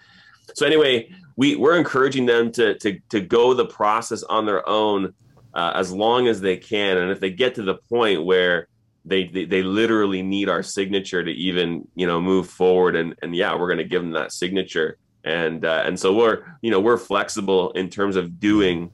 So 0.54 0.66
anyway, 0.66 1.10
we 1.36 1.56
we're 1.56 1.76
encouraging 1.76 2.26
them 2.26 2.52
to 2.52 2.78
to 2.78 2.98
to 3.10 3.20
go 3.20 3.52
the 3.52 3.66
process 3.66 4.22
on 4.22 4.46
their 4.46 4.66
own 4.68 5.12
uh, 5.54 5.72
as 5.74 5.92
long 5.92 6.28
as 6.28 6.40
they 6.40 6.56
can, 6.56 6.98
and 6.98 7.10
if 7.10 7.20
they 7.20 7.30
get 7.30 7.54
to 7.56 7.62
the 7.62 7.76
point 7.88 8.24
where 8.24 8.68
they, 9.04 9.24
they, 9.24 9.44
they 9.44 9.62
literally 9.62 10.22
need 10.22 10.48
our 10.48 10.62
signature 10.62 11.22
to 11.24 11.30
even 11.30 11.88
you 11.94 12.06
know 12.06 12.20
move 12.20 12.48
forward 12.48 12.94
and 12.94 13.14
and 13.22 13.34
yeah 13.34 13.54
we're 13.54 13.66
going 13.66 13.78
to 13.78 13.84
give 13.84 14.02
them 14.02 14.12
that 14.12 14.32
signature. 14.32 14.98
And 15.24 15.64
uh, 15.64 15.82
and 15.84 15.98
so 15.98 16.14
we're 16.14 16.44
you 16.62 16.70
know 16.70 16.80
we're 16.80 16.98
flexible 16.98 17.70
in 17.72 17.90
terms 17.90 18.16
of 18.16 18.40
doing 18.40 18.90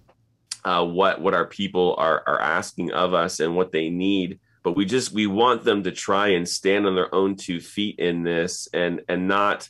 uh, 0.65 0.85
what 0.85 1.21
what 1.21 1.35
our 1.35 1.47
people 1.47 1.95
are 1.99 2.23
are 2.27 2.41
asking 2.41 2.93
of 2.93 3.15
us 3.15 3.41
and 3.41 3.57
what 3.57 3.73
they 3.73 3.89
need. 3.89 4.41
But 4.63 4.77
we 4.77 4.85
just 4.85 5.13
we 5.13 5.27
want 5.27 5.65
them 5.65 5.85
to 5.85 5.93
try 5.93 6.29
and 6.29 6.47
stand 6.47 6.87
on 6.87 6.95
their 6.95 7.15
own 7.15 7.37
two 7.37 7.61
feet 7.61 7.99
in 7.99 8.25
this 8.25 8.69
and 8.75 9.01
and 9.09 9.29
not 9.29 9.69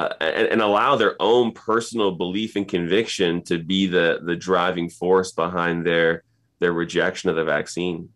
uh, 0.00 0.14
and, 0.20 0.48
and, 0.48 0.62
allow 0.62 0.96
their 0.96 1.14
own 1.20 1.52
personal 1.52 2.12
belief 2.12 2.56
and 2.56 2.66
conviction 2.66 3.42
to 3.42 3.58
be 3.58 3.86
the 3.86 4.20
the 4.22 4.36
driving 4.36 4.88
force 4.88 5.32
behind 5.32 5.84
their 5.84 6.24
their 6.58 6.72
rejection 6.72 7.28
of 7.28 7.36
the 7.36 7.44
vaccine 7.44 8.08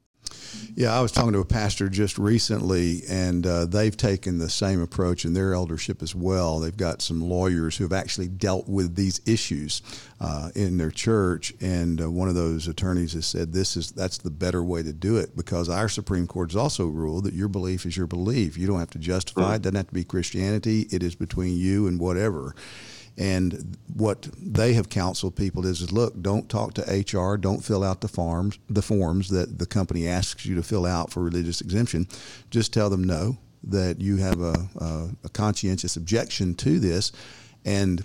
yeah, 0.77 0.96
I 0.96 1.01
was 1.01 1.12
talking 1.12 1.33
to 1.33 1.38
a 1.38 1.44
pastor 1.44 1.88
just 1.88 2.18
recently, 2.18 3.03
and 3.09 3.46
uh, 3.46 3.64
they've 3.66 3.96
taken 3.96 4.38
the 4.38 4.51
same 4.51 4.83
approach 4.83 5.25
in 5.25 5.33
their 5.33 5.55
eldership 5.55 6.03
as 6.03 6.14
well. 6.14 6.59
They've 6.59 6.77
got 6.77 7.01
some 7.01 7.20
lawyers 7.20 7.77
who 7.77 7.85
have 7.85 7.92
actually 7.92 8.29
dealt 8.29 8.68
with 8.68 8.96
these 8.96 9.20
issues 9.27 9.83
uh, 10.20 10.51
in 10.55 10.79
their 10.79 10.90
church, 10.90 11.53
and 11.61 12.01
uh, 12.01 12.11
one 12.11 12.29
of 12.29 12.35
those 12.35 12.66
attorneys 12.66 13.12
has 13.12 13.27
said 13.27 13.53
this 13.53 13.77
is 13.77 13.92
that's 13.92 14.18
the 14.18 14.31
better 14.31 14.64
way 14.64 14.83
to 14.83 14.92
do 14.92 15.16
it 15.16 15.37
because 15.37 15.68
our 15.68 15.88
Supreme 15.88 16.27
Court 16.27 16.51
has 16.51 16.57
also 16.57 16.87
ruled 16.87 17.25
that 17.25 17.35
your 17.35 17.49
belief 17.49 17.87
is 17.87 17.96
your 17.96 18.07
belief. 18.07 18.59
You 18.59 18.66
don't 18.66 18.81
have 18.81 18.90
to 18.90 18.99
justify 18.99 19.53
it. 19.53 19.57
It 19.57 19.62
doesn't 19.62 19.77
have 19.77 19.88
to 19.88 19.94
be 19.94 20.05
Christianity. 20.05 20.88
It 20.90 21.03
is 21.03 21.14
between 21.14 21.57
you 21.57 21.87
and 21.87 22.01
whatever. 22.01 22.55
And 23.16 23.77
what 23.94 24.29
they 24.40 24.72
have 24.72 24.88
counseled 24.88 25.37
people 25.37 25.66
is, 25.66 25.81
is 25.81 25.92
look, 25.92 26.20
don't 26.20 26.48
talk 26.48 26.74
to 26.74 26.83
HR, 26.83 27.37
don't 27.37 27.64
fill 27.64 27.85
out 27.85 28.00
the 28.00 28.09
forms, 28.09 28.59
the 28.68 28.83
forms 28.83 29.29
that 29.29 29.59
the 29.59 29.66
company 29.66 30.09
asks 30.09 30.44
you 30.44 30.57
to 30.57 30.62
fill 30.62 30.85
out 30.85 31.12
for 31.12 31.22
religious 31.22 31.61
exemption. 31.61 32.09
Just 32.50 32.72
tell 32.72 32.90
them 32.90 33.05
no, 33.05 33.38
that 33.62 34.00
you 34.00 34.16
have 34.16 34.40
a, 34.40 34.68
a, 34.79 35.09
a 35.24 35.29
conscientious 35.29 35.96
objection 35.96 36.55
to 36.57 36.81
this, 36.81 37.12
and 37.64 38.05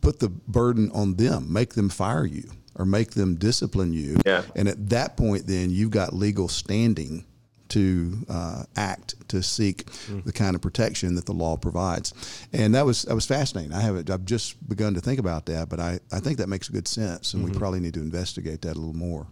put 0.00 0.18
the 0.18 0.28
burden 0.28 0.90
on 0.92 1.14
them, 1.14 1.52
make 1.52 1.74
them 1.74 1.88
fire 1.88 2.24
you 2.24 2.48
or 2.74 2.86
make 2.86 3.10
them 3.10 3.34
discipline 3.34 3.92
you. 3.92 4.16
Yeah. 4.24 4.44
And 4.54 4.68
at 4.68 4.88
that 4.90 5.16
point, 5.16 5.46
then 5.46 5.70
you've 5.70 5.90
got 5.90 6.14
legal 6.14 6.48
standing 6.48 7.24
to 7.70 8.24
uh, 8.28 8.62
act 8.76 9.28
to 9.28 9.42
seek 9.42 9.86
mm. 9.86 10.24
the 10.24 10.32
kind 10.32 10.54
of 10.54 10.62
protection 10.62 11.14
that 11.14 11.26
the 11.26 11.32
law 11.32 11.56
provides. 11.56 12.14
And 12.52 12.74
that 12.74 12.86
was 12.86 13.02
that 13.02 13.14
was 13.14 13.26
fascinating. 13.26 13.72
I 13.72 13.80
haven't 13.80 14.10
I've 14.10 14.24
just 14.24 14.68
begun 14.68 14.94
to 14.94 15.00
think 15.00 15.18
about 15.18 15.46
that, 15.46 15.68
but 15.68 15.80
I, 15.80 16.00
I 16.12 16.20
think 16.20 16.38
that 16.38 16.48
makes 16.48 16.68
good 16.68 16.88
sense, 16.88 17.34
and 17.34 17.42
mm-hmm. 17.42 17.52
we 17.52 17.58
probably 17.58 17.80
need 17.80 17.94
to 17.94 18.00
investigate 18.00 18.62
that 18.62 18.76
a 18.76 18.78
little 18.78 18.94
more. 18.94 19.26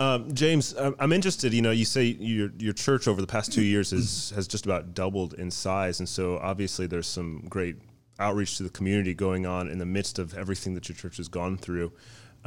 Um, 0.00 0.32
James, 0.32 0.76
I'm 0.78 1.12
interested. 1.12 1.52
You 1.52 1.62
know, 1.62 1.72
you 1.72 1.84
say 1.84 2.04
your 2.04 2.50
your 2.58 2.72
church 2.72 3.08
over 3.08 3.20
the 3.20 3.26
past 3.26 3.52
two 3.52 3.62
years 3.62 3.90
has 3.90 4.30
has 4.34 4.46
just 4.46 4.64
about 4.64 4.94
doubled 4.94 5.34
in 5.34 5.50
size, 5.50 5.98
and 5.98 6.08
so 6.08 6.38
obviously 6.38 6.86
there's 6.86 7.08
some 7.08 7.44
great 7.48 7.76
outreach 8.20 8.56
to 8.56 8.62
the 8.62 8.70
community 8.70 9.14
going 9.14 9.46
on 9.46 9.68
in 9.68 9.78
the 9.78 9.86
midst 9.86 10.18
of 10.18 10.36
everything 10.36 10.74
that 10.74 10.88
your 10.88 10.96
church 10.96 11.16
has 11.18 11.28
gone 11.28 11.56
through. 11.56 11.92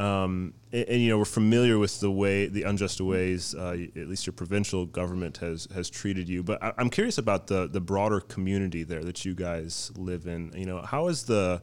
Um, 0.02 0.56
and, 0.72 0.90
and, 0.90 1.02
you 1.02 1.10
know 1.10 1.20
we're 1.20 1.26
familiar 1.26 1.78
with 1.78 2.00
the 2.00 2.10
way 2.10 2.48
the 2.48 2.64
unjust 2.64 3.00
ways 3.00 3.54
uh, 3.54 3.78
at 3.96 4.08
least 4.08 4.26
your 4.26 4.34
provincial 4.34 4.88
government 4.88 5.38
has 5.38 5.68
has 5.76 5.92
treated 5.92 6.28
you. 6.28 6.42
But 6.42 6.64
I, 6.64 6.74
am 6.80 6.90
curious 6.90 7.20
about 7.20 7.48
the 7.48 7.68
the 7.68 7.82
broader 7.82 8.20
community 8.20 8.84
there 8.84 9.04
that 9.04 9.26
you 9.26 9.36
guys 9.36 9.92
live 9.96 10.26
in. 10.26 10.54
You 10.56 10.66
know 10.66 10.82
how 10.82 11.08
is 11.08 11.26
the 11.26 11.62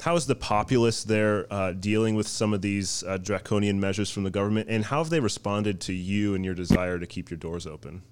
how 0.00 0.16
is 0.16 0.26
the 0.26 0.34
populace 0.34 1.04
there 1.04 1.52
uh, 1.52 1.72
dealing 1.72 2.14
with 2.14 2.26
some 2.26 2.54
of 2.54 2.62
these 2.62 3.04
uh, 3.06 3.18
draconian 3.18 3.78
measures 3.78 4.10
from 4.10 4.24
the 4.24 4.30
government? 4.30 4.68
And 4.70 4.86
how 4.86 4.98
have 4.98 5.10
they 5.10 5.20
responded 5.20 5.78
to 5.82 5.92
you 5.92 6.34
and 6.34 6.44
your 6.44 6.54
desire 6.54 6.98
to 6.98 7.06
keep 7.06 7.30
your 7.30 7.38
doors 7.38 7.66
open? 7.66 8.02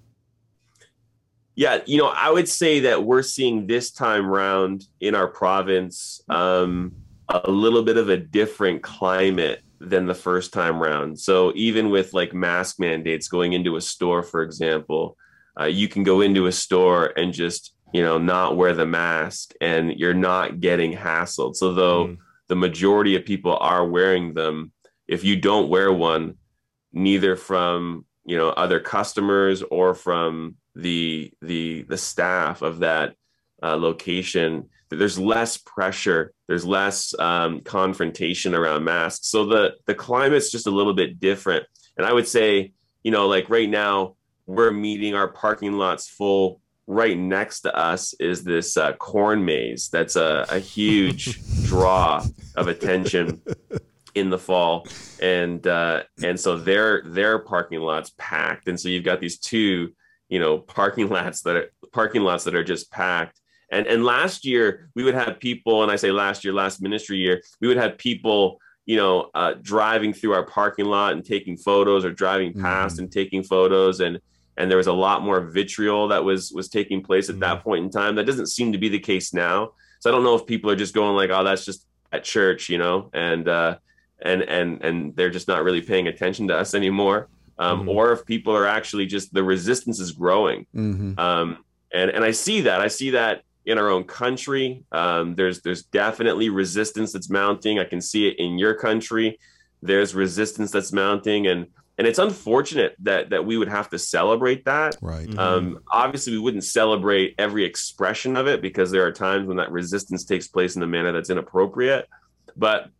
Yeah 1.54 1.80
you 1.86 1.98
know 1.98 2.08
i 2.08 2.30
would 2.30 2.48
say 2.48 2.80
that 2.80 3.04
we're 3.04 3.22
seeing 3.22 3.66
this 3.66 3.90
time 3.90 4.26
round 4.26 4.86
in 5.00 5.14
our 5.14 5.28
province 5.28 6.22
um, 6.28 6.92
a 7.30 7.50
little 7.50 7.82
bit 7.82 7.96
of 7.96 8.08
a 8.08 8.16
different 8.16 8.82
climate 8.82 9.62
than 9.80 10.06
the 10.06 10.14
first 10.14 10.52
time 10.52 10.80
round. 10.80 11.18
So 11.18 11.52
even 11.54 11.90
with 11.90 12.12
like 12.12 12.34
mask 12.34 12.78
mandates 12.78 13.28
going 13.28 13.52
into 13.52 13.76
a 13.76 13.80
store, 13.80 14.22
for 14.22 14.42
example, 14.42 15.16
uh, 15.58 15.64
you 15.64 15.88
can 15.88 16.02
go 16.02 16.20
into 16.20 16.46
a 16.46 16.52
store 16.52 17.12
and 17.16 17.32
just 17.32 17.74
you 17.92 18.02
know 18.02 18.18
not 18.18 18.56
wear 18.56 18.74
the 18.74 18.86
mask, 18.86 19.52
and 19.60 19.92
you're 19.98 20.14
not 20.14 20.60
getting 20.60 20.92
hassled. 20.92 21.56
So 21.56 21.72
though 21.72 22.08
mm. 22.08 22.18
the 22.48 22.56
majority 22.56 23.16
of 23.16 23.24
people 23.24 23.56
are 23.56 23.86
wearing 23.86 24.34
them, 24.34 24.72
if 25.08 25.24
you 25.24 25.36
don't 25.36 25.68
wear 25.68 25.92
one, 25.92 26.36
neither 26.92 27.36
from 27.36 28.04
you 28.24 28.36
know 28.36 28.50
other 28.50 28.80
customers 28.80 29.62
or 29.70 29.94
from 29.94 30.56
the 30.74 31.32
the 31.42 31.82
the 31.82 31.98
staff 31.98 32.62
of 32.62 32.80
that 32.80 33.14
uh, 33.62 33.76
location 33.76 34.68
there's 34.98 35.18
less 35.18 35.56
pressure 35.56 36.32
there's 36.50 36.66
less 36.66 37.14
um, 37.20 37.60
confrontation 37.60 38.56
around 38.56 38.82
masks. 38.82 39.28
So 39.28 39.46
the 39.46 39.74
the 39.86 39.94
climate's 39.94 40.50
just 40.50 40.66
a 40.66 40.70
little 40.70 40.94
bit 40.94 41.20
different. 41.20 41.64
And 41.96 42.04
i 42.04 42.12
would 42.12 42.26
say 42.26 42.72
you 43.04 43.12
know 43.12 43.28
like 43.28 43.48
right 43.48 43.70
now 43.70 44.16
we're 44.46 44.72
meeting 44.72 45.14
our 45.14 45.28
parking 45.28 45.74
lots 45.74 46.08
full. 46.08 46.60
Right 46.88 47.16
next 47.16 47.60
to 47.60 47.76
us 47.76 48.14
is 48.14 48.42
this 48.42 48.76
uh, 48.76 48.94
corn 48.94 49.44
maze 49.44 49.90
that's 49.90 50.16
a, 50.16 50.44
a 50.48 50.58
huge 50.58 51.40
draw 51.66 52.24
of 52.56 52.66
attention 52.66 53.40
in 54.16 54.28
the 54.28 54.38
fall. 54.38 54.88
And 55.22 55.64
uh, 55.68 56.02
and 56.20 56.38
so 56.38 56.58
their 56.58 57.02
their 57.06 57.38
parking 57.38 57.78
lots 57.78 58.10
packed. 58.18 58.66
And 58.66 58.80
so 58.80 58.88
you've 58.88 59.04
got 59.04 59.20
these 59.20 59.38
two 59.38 59.94
you 60.28 60.40
know 60.40 60.58
parking 60.58 61.08
lots 61.08 61.42
that 61.42 61.54
are 61.54 61.70
parking 61.92 62.22
lots 62.22 62.42
that 62.42 62.56
are 62.56 62.64
just 62.64 62.90
packed 62.90 63.39
and 63.70 63.86
and 63.86 64.04
last 64.04 64.44
year 64.44 64.90
we 64.94 65.04
would 65.04 65.14
have 65.14 65.38
people, 65.38 65.82
and 65.82 65.92
I 65.92 65.96
say 65.96 66.10
last 66.10 66.44
year, 66.44 66.52
last 66.52 66.82
ministry 66.82 67.18
year, 67.18 67.42
we 67.60 67.68
would 67.68 67.76
have 67.76 67.98
people, 67.98 68.60
you 68.86 68.96
know, 68.96 69.30
uh, 69.34 69.54
driving 69.62 70.12
through 70.12 70.32
our 70.32 70.44
parking 70.44 70.86
lot 70.86 71.12
and 71.12 71.24
taking 71.24 71.56
photos 71.56 72.04
or 72.04 72.10
driving 72.10 72.52
past 72.52 72.96
mm-hmm. 72.96 73.04
and 73.04 73.12
taking 73.12 73.42
photos. 73.42 74.00
And, 74.00 74.18
and 74.56 74.68
there 74.68 74.78
was 74.78 74.88
a 74.88 74.92
lot 74.92 75.22
more 75.22 75.40
vitriol 75.40 76.08
that 76.08 76.24
was, 76.24 76.50
was 76.52 76.68
taking 76.68 77.02
place 77.02 77.28
at 77.28 77.34
mm-hmm. 77.36 77.42
that 77.42 77.62
point 77.62 77.84
in 77.84 77.90
time. 77.90 78.16
That 78.16 78.26
doesn't 78.26 78.48
seem 78.48 78.72
to 78.72 78.78
be 78.78 78.88
the 78.88 78.98
case 78.98 79.32
now. 79.32 79.72
So 80.00 80.10
I 80.10 80.12
don't 80.12 80.24
know 80.24 80.34
if 80.34 80.46
people 80.46 80.70
are 80.70 80.76
just 80.76 80.94
going 80.94 81.14
like, 81.14 81.30
oh, 81.30 81.44
that's 81.44 81.64
just 81.64 81.86
at 82.10 82.24
church, 82.24 82.68
you 82.68 82.78
know, 82.78 83.10
and, 83.12 83.48
uh, 83.48 83.76
and, 84.20 84.42
and, 84.42 84.82
and 84.82 85.14
they're 85.14 85.30
just 85.30 85.46
not 85.46 85.62
really 85.62 85.82
paying 85.82 86.08
attention 86.08 86.48
to 86.48 86.56
us 86.56 86.74
anymore. 86.74 87.28
Um, 87.58 87.80
mm-hmm. 87.80 87.90
or 87.90 88.12
if 88.12 88.24
people 88.24 88.56
are 88.56 88.66
actually 88.66 89.06
just 89.06 89.32
the 89.32 89.44
resistance 89.44 90.00
is 90.00 90.12
growing. 90.12 90.66
Mm-hmm. 90.74 91.20
Um, 91.20 91.64
and, 91.92 92.10
and 92.10 92.24
I 92.24 92.30
see 92.32 92.62
that, 92.62 92.80
I 92.80 92.88
see 92.88 93.10
that 93.10 93.42
in 93.70 93.78
our 93.78 93.88
own 93.88 94.04
country. 94.04 94.84
Um, 94.92 95.34
there's 95.34 95.62
there's 95.62 95.82
definitely 95.84 96.48
resistance 96.48 97.12
that's 97.12 97.30
mounting. 97.30 97.78
I 97.78 97.84
can 97.84 98.00
see 98.00 98.28
it 98.28 98.38
in 98.38 98.58
your 98.58 98.74
country. 98.74 99.38
There's 99.82 100.14
resistance 100.14 100.70
that's 100.70 100.92
mounting, 100.92 101.46
and 101.46 101.66
and 101.98 102.06
it's 102.06 102.18
unfortunate 102.18 102.96
that 103.00 103.30
that 103.30 103.44
we 103.44 103.56
would 103.56 103.68
have 103.68 103.90
to 103.90 103.98
celebrate 103.98 104.64
that. 104.64 104.96
Right. 105.00 105.28
Mm-hmm. 105.28 105.38
Um, 105.38 105.80
obviously, 105.90 106.32
we 106.32 106.38
wouldn't 106.38 106.64
celebrate 106.64 107.34
every 107.38 107.64
expression 107.64 108.36
of 108.36 108.46
it 108.46 108.62
because 108.62 108.90
there 108.90 109.06
are 109.06 109.12
times 109.12 109.46
when 109.46 109.56
that 109.58 109.70
resistance 109.70 110.24
takes 110.24 110.48
place 110.48 110.76
in 110.76 110.82
a 110.82 110.86
manner 110.86 111.12
that's 111.12 111.30
inappropriate. 111.30 112.08
But 112.56 112.90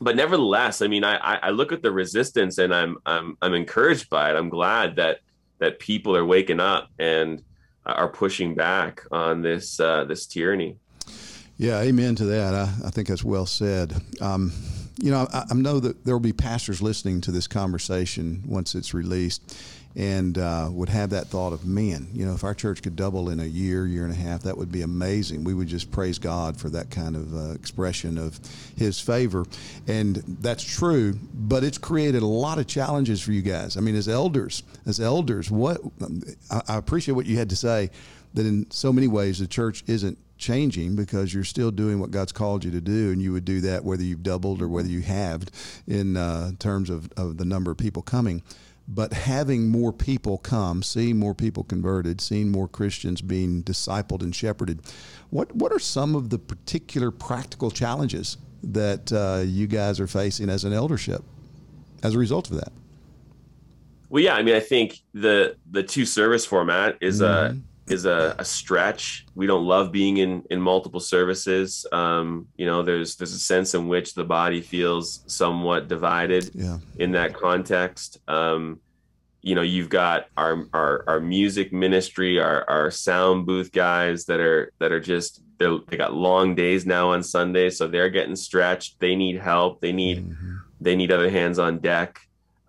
but 0.00 0.16
nevertheless, 0.16 0.82
I 0.82 0.88
mean, 0.88 1.04
I 1.04 1.16
I 1.16 1.50
look 1.50 1.72
at 1.72 1.82
the 1.82 1.92
resistance 1.92 2.58
and 2.58 2.74
I'm 2.74 2.96
I'm 3.06 3.36
I'm 3.40 3.54
encouraged 3.54 4.10
by 4.10 4.30
it. 4.30 4.36
I'm 4.36 4.48
glad 4.48 4.96
that 4.96 5.18
that 5.60 5.78
people 5.78 6.16
are 6.16 6.24
waking 6.24 6.60
up 6.60 6.88
and 6.98 7.42
are 7.86 8.08
pushing 8.08 8.54
back 8.54 9.02
on 9.10 9.42
this 9.42 9.80
uh, 9.80 10.04
this 10.04 10.26
tyranny. 10.26 10.76
Yeah, 11.56 11.80
amen 11.80 12.16
to 12.16 12.24
that. 12.26 12.54
I, 12.54 12.62
I 12.86 12.90
think 12.90 13.08
that's 13.08 13.24
well 13.24 13.46
said. 13.46 13.94
Um, 14.20 14.52
you 14.98 15.10
know, 15.10 15.26
I, 15.32 15.44
I, 15.50 15.54
know 15.54 15.80
that 15.80 16.04
there 16.04 16.14
will 16.14 16.20
be 16.20 16.32
pastors 16.32 16.80
listening 16.80 17.20
to 17.22 17.32
this 17.32 17.46
conversation 17.46 18.42
once 18.46 18.74
it's 18.74 18.94
released, 18.94 19.56
and 19.96 20.38
uh, 20.38 20.68
would 20.72 20.88
have 20.88 21.10
that 21.10 21.28
thought 21.28 21.52
of, 21.52 21.64
man, 21.64 22.08
you 22.12 22.26
know, 22.26 22.34
if 22.34 22.42
our 22.42 22.54
church 22.54 22.82
could 22.82 22.96
double 22.96 23.30
in 23.30 23.38
a 23.38 23.44
year, 23.44 23.86
year 23.86 24.04
and 24.04 24.12
a 24.12 24.16
half, 24.16 24.42
that 24.42 24.56
would 24.56 24.72
be 24.72 24.82
amazing. 24.82 25.44
We 25.44 25.54
would 25.54 25.68
just 25.68 25.90
praise 25.92 26.18
God 26.18 26.58
for 26.58 26.68
that 26.70 26.90
kind 26.90 27.14
of 27.14 27.34
uh, 27.34 27.52
expression 27.54 28.18
of 28.18 28.38
His 28.76 28.98
favor. 28.98 29.44
And 29.86 30.16
that's 30.40 30.64
true, 30.64 31.16
but 31.32 31.62
it's 31.62 31.78
created 31.78 32.22
a 32.22 32.26
lot 32.26 32.58
of 32.58 32.66
challenges 32.66 33.20
for 33.20 33.32
you 33.32 33.42
guys. 33.42 33.76
I 33.76 33.80
mean, 33.80 33.94
as 33.94 34.08
elders, 34.08 34.64
as 34.84 35.00
elders, 35.00 35.50
what 35.50 35.80
I, 36.50 36.62
I 36.68 36.76
appreciate 36.76 37.14
what 37.14 37.26
you 37.26 37.38
had 37.38 37.50
to 37.50 37.56
say 37.56 37.90
that 38.34 38.46
in 38.46 38.68
so 38.70 38.92
many 38.92 39.06
ways 39.06 39.38
the 39.38 39.46
church 39.46 39.84
isn't 39.86 40.18
changing 40.36 40.96
because 40.96 41.32
you're 41.32 41.44
still 41.44 41.70
doing 41.70 42.00
what 42.00 42.10
God's 42.10 42.32
called 42.32 42.64
you 42.64 42.70
to 42.70 42.80
do, 42.80 43.12
and 43.12 43.22
you 43.22 43.32
would 43.32 43.44
do 43.44 43.60
that 43.62 43.84
whether 43.84 44.02
you've 44.02 44.22
doubled 44.22 44.60
or 44.60 44.68
whether 44.68 44.88
you 44.88 45.00
halved 45.00 45.50
in 45.86 46.16
uh, 46.16 46.52
terms 46.58 46.90
of, 46.90 47.10
of 47.16 47.38
the 47.38 47.44
number 47.44 47.70
of 47.70 47.78
people 47.78 48.02
coming 48.02 48.42
but 48.86 49.12
having 49.12 49.68
more 49.68 49.92
people 49.92 50.38
come, 50.38 50.82
seeing 50.82 51.18
more 51.18 51.34
people 51.34 51.64
converted, 51.64 52.20
seeing 52.20 52.50
more 52.50 52.68
Christians 52.68 53.22
being 53.22 53.62
discipled 53.62 54.22
and 54.22 54.34
shepherded, 54.34 54.80
what 55.30 55.54
what 55.54 55.72
are 55.72 55.78
some 55.78 56.14
of 56.14 56.30
the 56.30 56.38
particular 56.38 57.10
practical 57.10 57.70
challenges 57.70 58.36
that 58.62 59.12
uh, 59.12 59.42
you 59.44 59.66
guys 59.66 60.00
are 60.00 60.06
facing 60.06 60.48
as 60.48 60.64
an 60.64 60.72
eldership 60.72 61.22
as 62.02 62.14
a 62.14 62.18
result 62.18 62.50
of 62.50 62.56
that? 62.56 62.72
Well, 64.10 64.22
yeah, 64.22 64.34
I 64.34 64.42
mean, 64.42 64.54
I 64.54 64.60
think 64.60 65.00
the 65.14 65.56
the 65.70 65.82
two 65.82 66.04
service 66.04 66.44
format 66.44 66.98
is 67.00 67.20
mm-hmm. 67.20 67.56
a 67.56 67.60
is 67.86 68.06
a, 68.06 68.34
a, 68.38 68.44
stretch. 68.44 69.26
We 69.34 69.46
don't 69.46 69.66
love 69.66 69.92
being 69.92 70.16
in 70.16 70.42
in 70.50 70.60
multiple 70.60 71.00
services. 71.00 71.86
Um, 71.92 72.48
you 72.56 72.66
know, 72.66 72.82
there's 72.82 73.16
there's 73.16 73.32
a 73.32 73.38
sense 73.38 73.74
in 73.74 73.88
which 73.88 74.14
the 74.14 74.24
body 74.24 74.60
feels 74.60 75.22
somewhat 75.26 75.88
divided 75.88 76.50
yeah. 76.54 76.78
in 76.98 77.12
that 77.12 77.34
context. 77.34 78.18
Um, 78.26 78.80
you 79.42 79.54
know, 79.54 79.62
you've 79.62 79.90
got 79.90 80.26
our 80.36 80.64
our, 80.72 81.04
our 81.06 81.20
music 81.20 81.72
ministry, 81.72 82.40
our, 82.40 82.68
our 82.68 82.90
sound 82.90 83.44
booth 83.44 83.72
guys 83.72 84.24
that 84.26 84.40
are 84.40 84.72
that 84.78 84.90
are 84.90 85.00
just 85.00 85.42
they 85.58 85.66
they 85.88 85.96
got 85.96 86.14
long 86.14 86.54
days 86.54 86.86
now 86.86 87.10
on 87.10 87.22
Sunday, 87.22 87.68
so 87.68 87.86
they're 87.86 88.10
getting 88.10 88.36
stretched. 88.36 88.98
They 89.00 89.14
need 89.14 89.38
help. 89.38 89.80
They 89.82 89.92
need 89.92 90.24
mm-hmm. 90.24 90.56
they 90.80 90.96
need 90.96 91.12
other 91.12 91.28
hands 91.28 91.58
on 91.58 91.78
deck. 91.80 92.23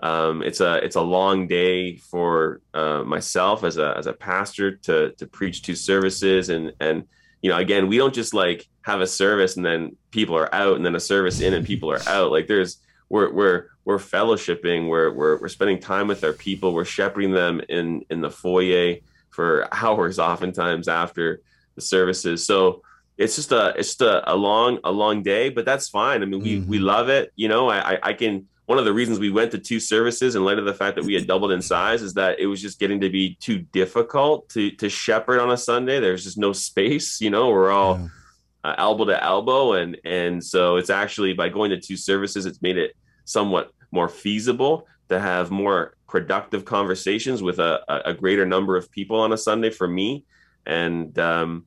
Um, 0.05 0.43
it's 0.43 0.61
a 0.61 0.75
it's 0.85 0.97
a 0.97 1.01
long 1.01 1.47
day 1.47 1.97
for 1.97 2.61
uh, 2.75 3.01
myself 3.03 3.63
as 3.63 3.77
a 3.77 3.97
as 3.97 4.05
a 4.05 4.13
pastor 4.13 4.75
to 4.87 5.13
to 5.13 5.25
preach 5.25 5.63
two 5.63 5.73
services. 5.73 6.49
And 6.49 6.73
and 6.79 7.07
you 7.41 7.49
know 7.49 7.57
again 7.57 7.87
we 7.87 7.97
don't 7.97 8.13
just 8.13 8.33
like 8.35 8.67
have 8.83 9.01
a 9.01 9.07
service 9.07 9.57
and 9.57 9.65
then 9.65 9.97
people 10.11 10.37
are 10.37 10.53
out 10.53 10.75
and 10.75 10.85
then 10.85 10.95
a 10.95 10.99
service 10.99 11.41
in 11.41 11.55
and 11.55 11.65
people 11.65 11.91
are 11.91 12.07
out. 12.07 12.29
Like 12.31 12.45
there's 12.45 12.77
we're 13.09 13.33
we're 13.33 13.69
we're 13.83 13.97
fellowshipping. 13.97 14.87
We're 14.87 15.11
we're, 15.11 15.39
we're 15.41 15.47
spending 15.47 15.79
time 15.79 16.07
with 16.07 16.23
our 16.23 16.33
people. 16.33 16.71
We're 16.71 16.85
shepherding 16.85 17.31
them 17.31 17.61
in 17.67 18.05
in 18.11 18.21
the 18.21 18.29
foyer 18.29 18.97
for 19.31 19.67
hours 19.83 20.19
oftentimes 20.19 20.87
after 20.87 21.41
the 21.73 21.81
services. 21.81 22.45
So 22.45 22.83
it's 23.17 23.37
just 23.37 23.51
a 23.51 23.73
it's 23.75 23.89
just 23.89 24.01
a, 24.01 24.31
a 24.31 24.35
long 24.35 24.77
a 24.83 24.91
long 24.91 25.23
day 25.23 25.49
but 25.49 25.65
that's 25.65 25.89
fine. 25.89 26.21
I 26.21 26.25
mean 26.25 26.41
we 26.41 26.59
mm-hmm. 26.59 26.69
we 26.69 26.77
love 26.77 27.09
it. 27.09 27.33
You 27.35 27.47
know 27.47 27.71
I 27.71 27.97
i 28.03 28.13
can 28.13 28.47
one 28.65 28.79
of 28.79 28.85
the 28.85 28.93
reasons 28.93 29.19
we 29.19 29.29
went 29.29 29.51
to 29.51 29.59
two 29.59 29.79
services 29.79 30.35
in 30.35 30.43
light 30.43 30.57
of 30.57 30.65
the 30.65 30.73
fact 30.73 30.95
that 30.95 31.05
we 31.05 31.13
had 31.13 31.27
doubled 31.27 31.51
in 31.51 31.61
size 31.61 32.01
is 32.01 32.13
that 32.15 32.39
it 32.39 32.47
was 32.47 32.61
just 32.61 32.79
getting 32.79 32.99
to 33.01 33.09
be 33.09 33.35
too 33.35 33.59
difficult 33.59 34.49
to 34.49 34.71
to 34.71 34.89
shepherd 34.89 35.39
on 35.39 35.51
a 35.51 35.57
Sunday. 35.57 35.99
There's 35.99 36.23
just 36.23 36.37
no 36.37 36.53
space, 36.53 37.21
you 37.21 37.29
know. 37.29 37.49
We're 37.49 37.71
all 37.71 37.99
yeah. 37.99 38.71
uh, 38.71 38.75
elbow 38.77 39.05
to 39.05 39.23
elbow, 39.23 39.73
and 39.73 39.97
and 40.03 40.43
so 40.43 40.77
it's 40.77 40.89
actually 40.89 41.33
by 41.33 41.49
going 41.49 41.71
to 41.71 41.79
two 41.79 41.97
services, 41.97 42.45
it's 42.45 42.61
made 42.61 42.77
it 42.77 42.95
somewhat 43.25 43.71
more 43.91 44.09
feasible 44.09 44.87
to 45.09 45.19
have 45.19 45.51
more 45.51 45.95
productive 46.07 46.65
conversations 46.65 47.43
with 47.43 47.59
a, 47.59 47.83
a 48.07 48.13
greater 48.13 48.45
number 48.45 48.77
of 48.77 48.89
people 48.91 49.19
on 49.19 49.31
a 49.33 49.37
Sunday 49.37 49.69
for 49.69 49.87
me. 49.87 50.23
And 50.65 51.17
um, 51.19 51.65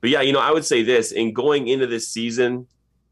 but 0.00 0.10
yeah, 0.10 0.22
you 0.22 0.32
know, 0.32 0.40
I 0.40 0.52
would 0.52 0.64
say 0.64 0.82
this 0.82 1.12
in 1.12 1.32
going 1.32 1.68
into 1.68 1.86
this 1.86 2.08
season 2.08 2.66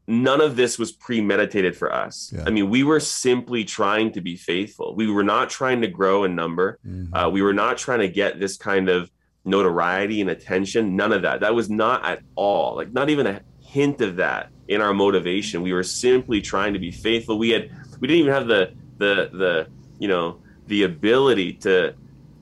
none 0.09 0.41
of 0.41 0.55
this 0.55 0.79
was 0.79 0.91
premeditated 0.91 1.77
for 1.77 1.93
us. 1.93 2.33
Yeah. 2.35 2.43
I 2.47 2.49
mean, 2.49 2.69
we 2.69 2.83
were 2.83 2.99
simply 2.99 3.63
trying 3.63 4.11
to 4.13 4.21
be 4.21 4.35
faithful. 4.35 4.95
We 4.95 5.09
were 5.09 5.23
not 5.23 5.51
trying 5.51 5.81
to 5.81 5.87
grow 5.87 6.23
in 6.23 6.35
number. 6.35 6.79
Mm-hmm. 6.85 7.13
Uh, 7.13 7.29
we 7.29 7.43
were 7.43 7.53
not 7.53 7.77
trying 7.77 7.99
to 7.99 8.09
get 8.09 8.39
this 8.39 8.57
kind 8.57 8.89
of 8.89 9.11
notoriety 9.45 10.19
and 10.19 10.31
attention. 10.31 10.95
None 10.95 11.13
of 11.13 11.21
that. 11.21 11.41
That 11.41 11.53
was 11.53 11.69
not 11.69 12.03
at 12.03 12.23
all, 12.35 12.75
like, 12.75 12.91
not 12.91 13.11
even 13.11 13.27
a 13.27 13.41
hint 13.61 14.01
of 14.01 14.15
that 14.15 14.49
in 14.67 14.81
our 14.81 14.95
motivation. 14.95 15.61
We 15.61 15.73
were 15.73 15.83
simply 15.83 16.41
trying 16.41 16.73
to 16.73 16.79
be 16.79 16.89
faithful. 16.89 17.37
We 17.37 17.51
had, 17.51 17.69
we 17.99 18.07
didn't 18.07 18.21
even 18.21 18.33
have 18.33 18.47
the, 18.47 18.73
the, 18.97 19.29
the, 19.31 19.67
you 19.99 20.07
know, 20.07 20.41
the 20.65 20.83
ability 20.83 21.53
to, 21.53 21.93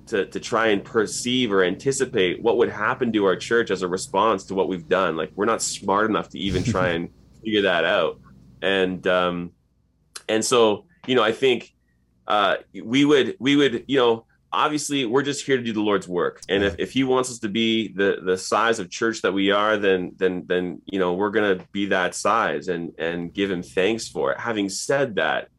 to, 0.08 0.26
to 0.26 0.40
try 0.40 0.68
and 0.68 0.82
perceive 0.82 1.52
or 1.52 1.66
anticipate 1.66 2.42
what 2.42 2.56
would 2.58 2.70
happen 2.70 3.12
to 3.12 3.26
our 3.26 3.36
church 3.36 3.72
as 3.72 3.82
a 3.82 3.90
response 3.90 4.46
to 4.46 4.56
what 4.56 4.70
we've 4.70 4.88
done. 4.88 5.18
Like, 5.18 5.34
we're 5.36 5.46
not 5.46 5.62
smart 5.62 6.10
enough 6.10 6.30
to 6.30 6.40
even 6.40 6.64
try 6.64 6.90
and 6.92 7.10
figure 7.44 7.64
that 7.64 7.86
out. 7.86 8.20
And 8.62 9.06
um, 9.08 9.52
and 10.28 10.44
so 10.44 10.86
you 11.06 11.16
know, 11.16 11.24
I 11.24 11.32
think 11.32 11.74
uh, 12.28 12.58
we 12.84 13.06
would 13.06 13.36
we 13.40 13.56
would 13.56 13.86
you 13.88 13.98
know 13.98 14.26
obviously 14.52 15.06
we're 15.06 15.24
just 15.24 15.46
here 15.46 15.58
to 15.58 15.64
do 15.64 15.74
the 15.74 15.82
Lord's 15.82 16.08
work, 16.08 16.42
and 16.50 16.64
if, 16.64 16.76
if 16.80 16.92
He 16.92 17.04
wants 17.04 17.30
us 17.30 17.40
to 17.40 17.50
be 17.50 17.94
the 17.94 18.20
the 18.24 18.38
size 18.38 18.80
of 18.80 18.90
church 18.90 19.22
that 19.22 19.32
we 19.32 19.52
are, 19.52 19.78
then 19.78 20.14
then 20.18 20.44
then 20.48 20.82
you 20.86 21.00
know 21.00 21.14
we're 21.14 21.32
gonna 21.32 21.60
be 21.72 21.88
that 21.88 22.16
size 22.16 22.68
and 22.68 22.94
and 22.98 23.34
give 23.34 23.50
Him 23.50 23.64
thanks 23.64 24.08
for 24.08 24.32
it. 24.32 24.40
Having 24.40 24.70
said 24.70 25.16
that, 25.16 25.50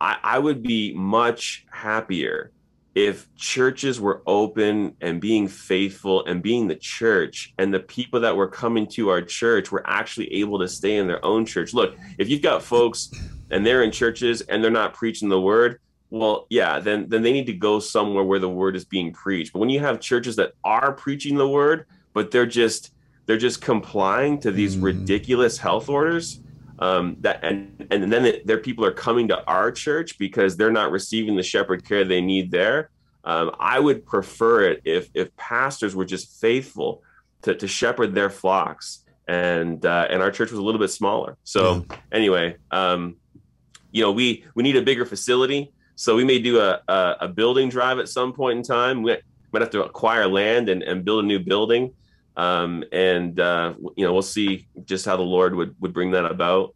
I, 0.00 0.18
I 0.22 0.38
would 0.38 0.62
be 0.62 0.92
much 0.94 1.66
happier 1.70 2.52
if 2.94 3.34
churches 3.36 4.00
were 4.00 4.22
open 4.26 4.94
and 5.00 5.20
being 5.20 5.48
faithful 5.48 6.24
and 6.26 6.42
being 6.42 6.68
the 6.68 6.76
church 6.76 7.54
and 7.58 7.72
the 7.72 7.80
people 7.80 8.20
that 8.20 8.36
were 8.36 8.48
coming 8.48 8.86
to 8.86 9.08
our 9.08 9.22
church 9.22 9.72
were 9.72 9.82
actually 9.86 10.32
able 10.34 10.58
to 10.58 10.68
stay 10.68 10.96
in 10.96 11.06
their 11.06 11.24
own 11.24 11.46
church 11.46 11.72
look 11.72 11.96
if 12.18 12.28
you've 12.28 12.42
got 12.42 12.62
folks 12.62 13.10
and 13.50 13.64
they're 13.64 13.82
in 13.82 13.90
churches 13.90 14.42
and 14.42 14.62
they're 14.62 14.70
not 14.70 14.92
preaching 14.92 15.30
the 15.30 15.40
word 15.40 15.80
well 16.10 16.46
yeah 16.50 16.78
then 16.78 17.08
then 17.08 17.22
they 17.22 17.32
need 17.32 17.46
to 17.46 17.54
go 17.54 17.80
somewhere 17.80 18.24
where 18.24 18.38
the 18.38 18.48
word 18.48 18.76
is 18.76 18.84
being 18.84 19.12
preached 19.12 19.52
but 19.54 19.60
when 19.60 19.70
you 19.70 19.80
have 19.80 19.98
churches 19.98 20.36
that 20.36 20.52
are 20.62 20.92
preaching 20.92 21.36
the 21.36 21.48
word 21.48 21.86
but 22.12 22.30
they're 22.30 22.44
just 22.44 22.92
they're 23.24 23.38
just 23.38 23.62
complying 23.62 24.38
to 24.38 24.50
these 24.50 24.76
mm. 24.76 24.82
ridiculous 24.82 25.56
health 25.56 25.88
orders 25.88 26.40
um, 26.82 27.16
that 27.20 27.38
and 27.44 27.86
and 27.92 28.12
then 28.12 28.40
their 28.44 28.58
people 28.58 28.84
are 28.84 28.92
coming 28.92 29.28
to 29.28 29.44
our 29.44 29.70
church 29.70 30.18
because 30.18 30.56
they're 30.56 30.72
not 30.72 30.90
receiving 30.90 31.36
the 31.36 31.42
shepherd 31.42 31.84
care 31.86 32.04
they 32.04 32.20
need 32.20 32.50
there. 32.50 32.90
Um, 33.22 33.52
I 33.60 33.78
would 33.78 34.04
prefer 34.04 34.62
it 34.62 34.82
if 34.84 35.08
if 35.14 35.34
pastors 35.36 35.94
were 35.94 36.04
just 36.04 36.40
faithful 36.40 37.02
to, 37.42 37.54
to 37.54 37.68
shepherd 37.68 38.16
their 38.16 38.30
flocks, 38.30 39.04
and 39.28 39.86
uh, 39.86 40.08
and 40.10 40.20
our 40.20 40.32
church 40.32 40.50
was 40.50 40.58
a 40.58 40.62
little 40.62 40.80
bit 40.80 40.88
smaller. 40.88 41.36
So 41.44 41.86
yeah. 41.88 41.96
anyway, 42.10 42.56
um, 42.72 43.16
you 43.92 44.02
know, 44.02 44.10
we 44.10 44.44
we 44.56 44.64
need 44.64 44.74
a 44.74 44.82
bigger 44.82 45.06
facility. 45.06 45.72
So 45.94 46.16
we 46.16 46.24
may 46.24 46.40
do 46.40 46.58
a, 46.58 46.80
a, 46.88 47.16
a 47.20 47.28
building 47.28 47.68
drive 47.68 48.00
at 48.00 48.08
some 48.08 48.32
point 48.32 48.58
in 48.58 48.64
time. 48.64 49.04
We 49.04 49.16
might 49.52 49.62
have 49.62 49.70
to 49.70 49.84
acquire 49.84 50.26
land 50.26 50.68
and, 50.68 50.82
and 50.82 51.04
build 51.04 51.22
a 51.22 51.26
new 51.26 51.38
building 51.38 51.92
um, 52.36 52.84
and 52.92 53.38
uh, 53.38 53.74
you 53.96 54.04
know 54.04 54.12
we'll 54.12 54.22
see 54.22 54.66
just 54.84 55.04
how 55.04 55.16
the 55.16 55.22
Lord 55.22 55.54
would 55.54 55.74
would 55.80 55.92
bring 55.92 56.12
that 56.12 56.24
about. 56.24 56.74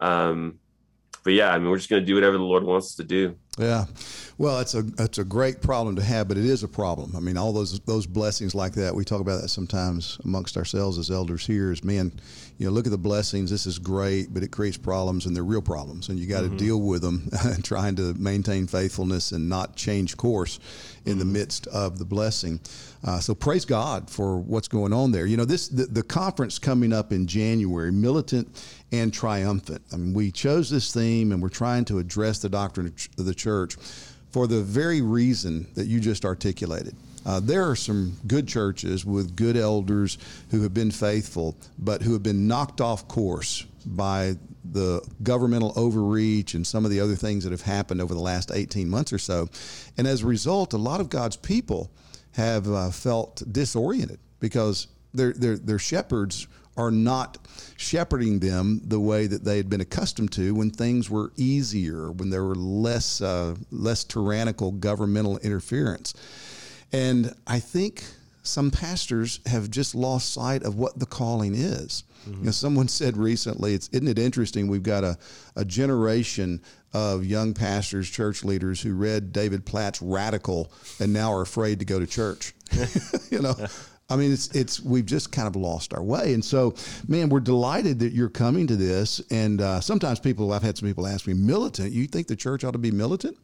Um, 0.00 0.58
but 1.22 1.32
yeah, 1.32 1.50
I 1.50 1.58
mean, 1.58 1.70
we're 1.70 1.78
just 1.78 1.88
going 1.88 2.02
to 2.02 2.06
do 2.06 2.14
whatever 2.14 2.36
the 2.36 2.44
Lord 2.44 2.64
wants 2.64 2.88
us 2.88 2.94
to 2.96 3.04
do. 3.04 3.36
Yeah. 3.58 3.84
Well, 4.36 4.58
it's 4.58 4.74
a 4.74 4.82
that's 4.82 5.18
a 5.18 5.24
great 5.24 5.62
problem 5.62 5.94
to 5.96 6.02
have, 6.02 6.26
but 6.26 6.36
it 6.36 6.44
is 6.44 6.64
a 6.64 6.68
problem. 6.68 7.14
I 7.14 7.20
mean, 7.20 7.36
all 7.36 7.52
those 7.52 7.78
those 7.80 8.04
blessings 8.04 8.52
like 8.52 8.72
that. 8.72 8.94
We 8.94 9.04
talk 9.04 9.20
about 9.20 9.42
that 9.42 9.48
sometimes 9.48 10.18
amongst 10.24 10.56
ourselves 10.56 10.98
as 10.98 11.08
elders 11.08 11.46
here. 11.46 11.70
Is 11.70 11.84
man, 11.84 12.12
you 12.58 12.66
know, 12.66 12.72
look 12.72 12.86
at 12.86 12.90
the 12.90 12.98
blessings. 12.98 13.50
This 13.50 13.66
is 13.66 13.78
great, 13.78 14.34
but 14.34 14.42
it 14.42 14.50
creates 14.50 14.76
problems, 14.76 15.26
and 15.26 15.36
they're 15.36 15.44
real 15.44 15.62
problems, 15.62 16.08
and 16.08 16.18
you 16.18 16.26
got 16.26 16.40
to 16.40 16.48
mm-hmm. 16.48 16.56
deal 16.56 16.80
with 16.80 17.02
them, 17.02 17.30
trying 17.62 17.94
to 17.96 18.14
maintain 18.14 18.66
faithfulness 18.66 19.30
and 19.30 19.48
not 19.48 19.76
change 19.76 20.16
course 20.16 20.58
in 21.04 21.12
mm-hmm. 21.12 21.18
the 21.20 21.24
midst 21.26 21.68
of 21.68 21.98
the 21.98 22.04
blessing. 22.04 22.58
Uh, 23.04 23.20
so 23.20 23.34
praise 23.34 23.64
God 23.64 24.10
for 24.10 24.38
what's 24.38 24.66
going 24.66 24.92
on 24.92 25.12
there. 25.12 25.26
You 25.26 25.36
know, 25.36 25.44
this 25.44 25.68
the, 25.68 25.84
the 25.84 26.02
conference 26.02 26.58
coming 26.58 26.92
up 26.92 27.12
in 27.12 27.26
January, 27.28 27.92
militant 27.92 28.48
and 28.92 29.12
triumphant. 29.12 29.82
I 29.92 29.96
mean, 29.96 30.14
we 30.14 30.30
chose 30.30 30.70
this 30.70 30.92
theme, 30.92 31.32
and 31.32 31.42
we're 31.42 31.48
trying 31.48 31.84
to 31.86 31.98
address 31.98 32.38
the 32.38 32.48
doctrine 32.48 32.94
of 33.18 33.24
the 33.24 33.34
church 33.44 33.76
for 34.30 34.46
the 34.46 34.62
very 34.62 35.00
reason 35.00 35.66
that 35.74 35.86
you 35.86 36.00
just 36.00 36.24
articulated. 36.24 36.96
Uh, 37.26 37.40
there 37.40 37.68
are 37.68 37.76
some 37.76 38.16
good 38.26 38.46
churches 38.46 39.04
with 39.04 39.36
good 39.36 39.56
elders 39.56 40.18
who 40.50 40.62
have 40.62 40.74
been 40.74 40.90
faithful, 40.90 41.56
but 41.78 42.02
who 42.02 42.12
have 42.12 42.22
been 42.22 42.46
knocked 42.46 42.80
off 42.80 43.06
course 43.08 43.64
by 43.86 44.34
the 44.72 45.00
governmental 45.22 45.72
overreach 45.76 46.54
and 46.54 46.66
some 46.66 46.84
of 46.84 46.90
the 46.90 47.00
other 47.00 47.14
things 47.14 47.44
that 47.44 47.50
have 47.50 47.62
happened 47.62 48.00
over 48.00 48.14
the 48.14 48.20
last 48.20 48.50
18 48.52 48.88
months 48.88 49.12
or 49.12 49.18
so. 49.18 49.48
And 49.96 50.06
as 50.06 50.22
a 50.22 50.26
result, 50.26 50.72
a 50.72 50.78
lot 50.78 51.00
of 51.00 51.08
God's 51.08 51.36
people 51.36 51.90
have 52.32 52.68
uh, 52.68 52.90
felt 52.90 53.42
disoriented 53.50 54.18
because 54.40 54.88
their, 55.12 55.32
their, 55.32 55.56
their 55.56 55.78
shepherds 55.78 56.48
are 56.76 56.90
not 56.90 57.38
shepherding 57.76 58.40
them 58.40 58.80
the 58.84 59.00
way 59.00 59.26
that 59.26 59.44
they 59.44 59.56
had 59.56 59.70
been 59.70 59.80
accustomed 59.80 60.32
to 60.32 60.54
when 60.54 60.70
things 60.70 61.08
were 61.08 61.32
easier, 61.36 62.10
when 62.10 62.30
there 62.30 62.44
were 62.44 62.54
less 62.54 63.20
uh, 63.20 63.54
less 63.70 64.04
tyrannical 64.04 64.72
governmental 64.72 65.38
interference. 65.38 66.14
And 66.92 67.34
I 67.46 67.60
think 67.60 68.04
some 68.42 68.70
pastors 68.70 69.40
have 69.46 69.70
just 69.70 69.94
lost 69.94 70.32
sight 70.32 70.62
of 70.62 70.76
what 70.76 70.98
the 70.98 71.06
calling 71.06 71.54
is. 71.54 72.04
Mm-hmm. 72.28 72.38
You 72.40 72.44
know, 72.46 72.50
someone 72.52 72.88
said 73.00 73.16
recently, 73.16 73.74
"It's 73.74 73.88
isn't 73.88 74.08
it 74.08 74.18
interesting? 74.18 74.68
We've 74.68 74.82
got 74.82 75.04
a, 75.04 75.18
a 75.56 75.64
generation 75.64 76.60
of 76.92 77.24
young 77.24 77.54
pastors, 77.54 78.08
church 78.08 78.44
leaders 78.44 78.80
who 78.80 78.94
read 78.94 79.32
David 79.32 79.66
Platt's 79.66 80.00
Radical 80.00 80.70
and 81.00 81.12
now 81.12 81.32
are 81.32 81.42
afraid 81.42 81.78
to 81.80 81.84
go 81.84 81.98
to 81.98 82.06
church." 82.06 82.54
you 83.30 83.40
know, 83.40 83.54
I 84.10 84.16
mean, 84.16 84.32
it's 84.32 84.48
it's 84.48 84.80
we've 84.80 85.06
just 85.06 85.32
kind 85.32 85.48
of 85.48 85.56
lost 85.56 85.94
our 85.94 86.02
way, 86.02 86.34
and 86.34 86.44
so, 86.44 86.74
man, 87.08 87.30
we're 87.30 87.40
delighted 87.40 87.98
that 88.00 88.12
you're 88.12 88.28
coming 88.28 88.66
to 88.66 88.76
this. 88.76 89.22
And 89.30 89.60
uh, 89.60 89.80
sometimes 89.80 90.20
people, 90.20 90.52
I've 90.52 90.62
had 90.62 90.76
some 90.76 90.88
people 90.88 91.06
ask 91.06 91.26
me, 91.26 91.32
militant. 91.32 91.92
You 91.92 92.06
think 92.06 92.26
the 92.26 92.36
church 92.36 92.64
ought 92.64 92.72
to 92.72 92.78
be 92.78 92.90
militant? 92.90 93.38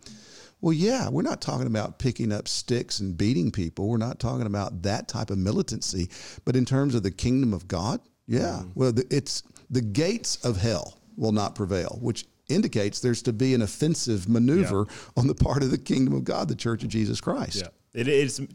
Well, 0.61 0.75
yeah, 0.75 1.09
we're 1.09 1.23
not 1.23 1.40
talking 1.40 1.66
about 1.66 1.99
picking 1.99 2.33
up 2.33 2.46
sticks 2.46 3.01
and 3.01 3.16
beating 3.16 3.51
people. 3.51 3.88
We're 3.88 3.96
not 3.96 4.20
talking 4.20 4.46
about 4.46 4.83
that 4.83 5.09
type 5.09 5.31
of 5.31 5.38
militancy. 5.38 6.11
But 6.44 6.55
in 6.55 6.66
terms 6.66 6.94
of 6.94 7.03
the 7.03 7.11
kingdom 7.11 7.55
of 7.55 7.66
God, 7.66 8.01
yeah, 8.27 8.61
mm. 8.62 8.70
well, 8.75 8.92
it's 9.11 9.42
the 9.70 9.81
gates 9.81 10.37
of 10.44 10.59
hell 10.59 10.99
will 11.16 11.33
not 11.33 11.55
prevail, 11.55 11.99
which 12.03 12.27
indicates 12.49 13.01
there's 13.01 13.23
to 13.23 13.33
be 13.33 13.55
an 13.55 13.62
offensive 13.62 14.29
maneuver 14.29 14.87
yeah. 14.88 14.96
on 15.16 15.27
the 15.27 15.35
part 15.35 15.62
of 15.62 15.70
the 15.70 15.79
kingdom 15.79 16.14
of 16.14 16.25
God, 16.25 16.49
the 16.49 16.55
Church 16.55 16.83
of 16.83 16.90
Jesus 16.90 17.20
Christ. 17.20 17.62
Yeah, 17.62 18.01
it 18.01 18.09
is 18.09 18.46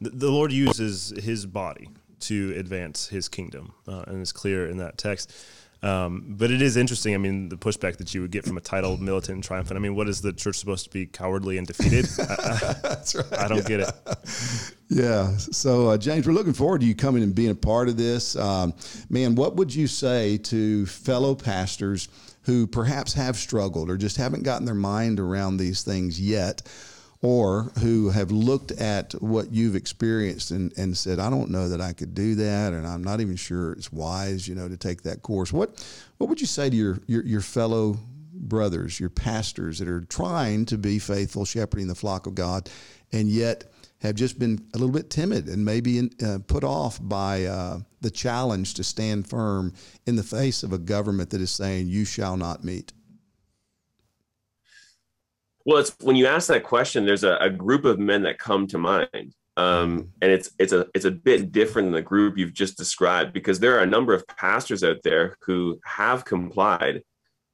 the 0.00 0.30
Lord 0.30 0.52
uses 0.52 1.12
his 1.22 1.46
body 1.46 1.88
to 2.20 2.54
advance 2.56 3.08
his 3.08 3.28
kingdom, 3.28 3.74
uh, 3.86 4.04
and 4.06 4.20
it's 4.20 4.32
clear 4.32 4.68
in 4.68 4.78
that 4.78 4.98
text. 4.98 5.32
Um, 5.80 6.24
but 6.30 6.50
it 6.50 6.60
is 6.60 6.76
interesting. 6.76 7.14
I 7.14 7.18
mean, 7.18 7.48
the 7.48 7.56
pushback 7.56 7.98
that 7.98 8.12
you 8.12 8.20
would 8.22 8.32
get 8.32 8.44
from 8.44 8.56
a 8.56 8.60
title 8.60 8.96
militant 8.96 9.36
and 9.36 9.44
triumphant. 9.44 9.78
I 9.78 9.80
mean, 9.80 9.94
what 9.94 10.08
is 10.08 10.20
the 10.20 10.32
church 10.32 10.56
supposed 10.56 10.84
to 10.84 10.90
be 10.90 11.06
cowardly 11.06 11.56
and 11.56 11.66
defeated? 11.66 12.08
I, 12.18 12.22
I, 12.22 12.72
That's 12.82 13.14
right. 13.14 13.38
I 13.38 13.46
don't 13.46 13.58
yeah. 13.58 13.76
get 13.76 13.80
it. 13.80 14.74
Yeah. 14.88 15.36
So, 15.36 15.90
uh, 15.90 15.98
James, 15.98 16.26
we're 16.26 16.32
looking 16.32 16.52
forward 16.52 16.80
to 16.80 16.86
you 16.86 16.96
coming 16.96 17.22
and 17.22 17.34
being 17.34 17.50
a 17.50 17.54
part 17.54 17.88
of 17.88 17.96
this. 17.96 18.34
Um, 18.34 18.74
man, 19.08 19.36
what 19.36 19.54
would 19.54 19.72
you 19.72 19.86
say 19.86 20.38
to 20.38 20.86
fellow 20.86 21.34
pastors 21.36 22.08
who 22.42 22.66
perhaps 22.66 23.12
have 23.12 23.36
struggled 23.36 23.88
or 23.90 23.96
just 23.96 24.16
haven't 24.16 24.42
gotten 24.42 24.64
their 24.64 24.74
mind 24.74 25.20
around 25.20 25.58
these 25.58 25.82
things 25.82 26.20
yet? 26.20 26.62
Or 27.20 27.72
who 27.80 28.10
have 28.10 28.30
looked 28.30 28.70
at 28.72 29.12
what 29.20 29.52
you've 29.52 29.74
experienced 29.74 30.50
and, 30.52 30.76
and 30.78 30.96
said, 30.96 31.18
I 31.18 31.30
don't 31.30 31.50
know 31.50 31.68
that 31.68 31.80
I 31.80 31.92
could 31.92 32.14
do 32.14 32.36
that, 32.36 32.72
and 32.72 32.86
I'm 32.86 33.02
not 33.02 33.20
even 33.20 33.36
sure 33.36 33.72
it's 33.72 33.92
wise, 33.92 34.46
you 34.46 34.54
know, 34.54 34.68
to 34.68 34.76
take 34.76 35.02
that 35.02 35.22
course. 35.22 35.52
What 35.52 35.84
what 36.18 36.28
would 36.28 36.40
you 36.40 36.46
say 36.46 36.70
to 36.70 36.76
your 36.76 37.00
your, 37.06 37.24
your 37.24 37.40
fellow 37.40 37.98
brothers, 38.32 39.00
your 39.00 39.10
pastors 39.10 39.80
that 39.80 39.88
are 39.88 40.02
trying 40.02 40.64
to 40.66 40.78
be 40.78 40.98
faithful, 41.00 41.44
shepherding 41.44 41.88
the 41.88 41.94
flock 41.94 42.26
of 42.26 42.36
God, 42.36 42.70
and 43.12 43.28
yet 43.28 43.64
have 44.00 44.14
just 44.14 44.38
been 44.38 44.64
a 44.74 44.78
little 44.78 44.92
bit 44.92 45.10
timid 45.10 45.48
and 45.48 45.64
maybe 45.64 45.98
in, 45.98 46.10
uh, 46.24 46.38
put 46.46 46.62
off 46.62 47.00
by 47.02 47.44
uh, 47.46 47.80
the 48.00 48.10
challenge 48.12 48.74
to 48.74 48.84
stand 48.84 49.28
firm 49.28 49.72
in 50.06 50.14
the 50.14 50.22
face 50.22 50.62
of 50.62 50.72
a 50.72 50.78
government 50.78 51.30
that 51.30 51.40
is 51.40 51.50
saying, 51.50 51.88
"You 51.88 52.04
shall 52.04 52.36
not 52.36 52.62
meet." 52.62 52.92
Well, 55.68 55.76
it's 55.76 55.94
when 56.00 56.16
you 56.16 56.26
ask 56.26 56.48
that 56.48 56.64
question, 56.64 57.04
there's 57.04 57.24
a, 57.24 57.36
a 57.36 57.50
group 57.50 57.84
of 57.84 57.98
men 57.98 58.22
that 58.22 58.38
come 58.38 58.66
to 58.68 58.78
mind. 58.78 59.34
Um, 59.58 60.12
and 60.22 60.32
it's 60.32 60.50
it's 60.58 60.72
a 60.72 60.86
it's 60.94 61.04
a 61.04 61.10
bit 61.10 61.52
different 61.52 61.88
than 61.88 61.92
the 61.92 62.00
group 62.00 62.38
you've 62.38 62.54
just 62.54 62.78
described 62.78 63.34
because 63.34 63.60
there 63.60 63.76
are 63.76 63.82
a 63.82 63.86
number 63.86 64.14
of 64.14 64.26
pastors 64.26 64.82
out 64.82 65.02
there 65.04 65.36
who 65.42 65.78
have 65.84 66.24
complied 66.24 67.02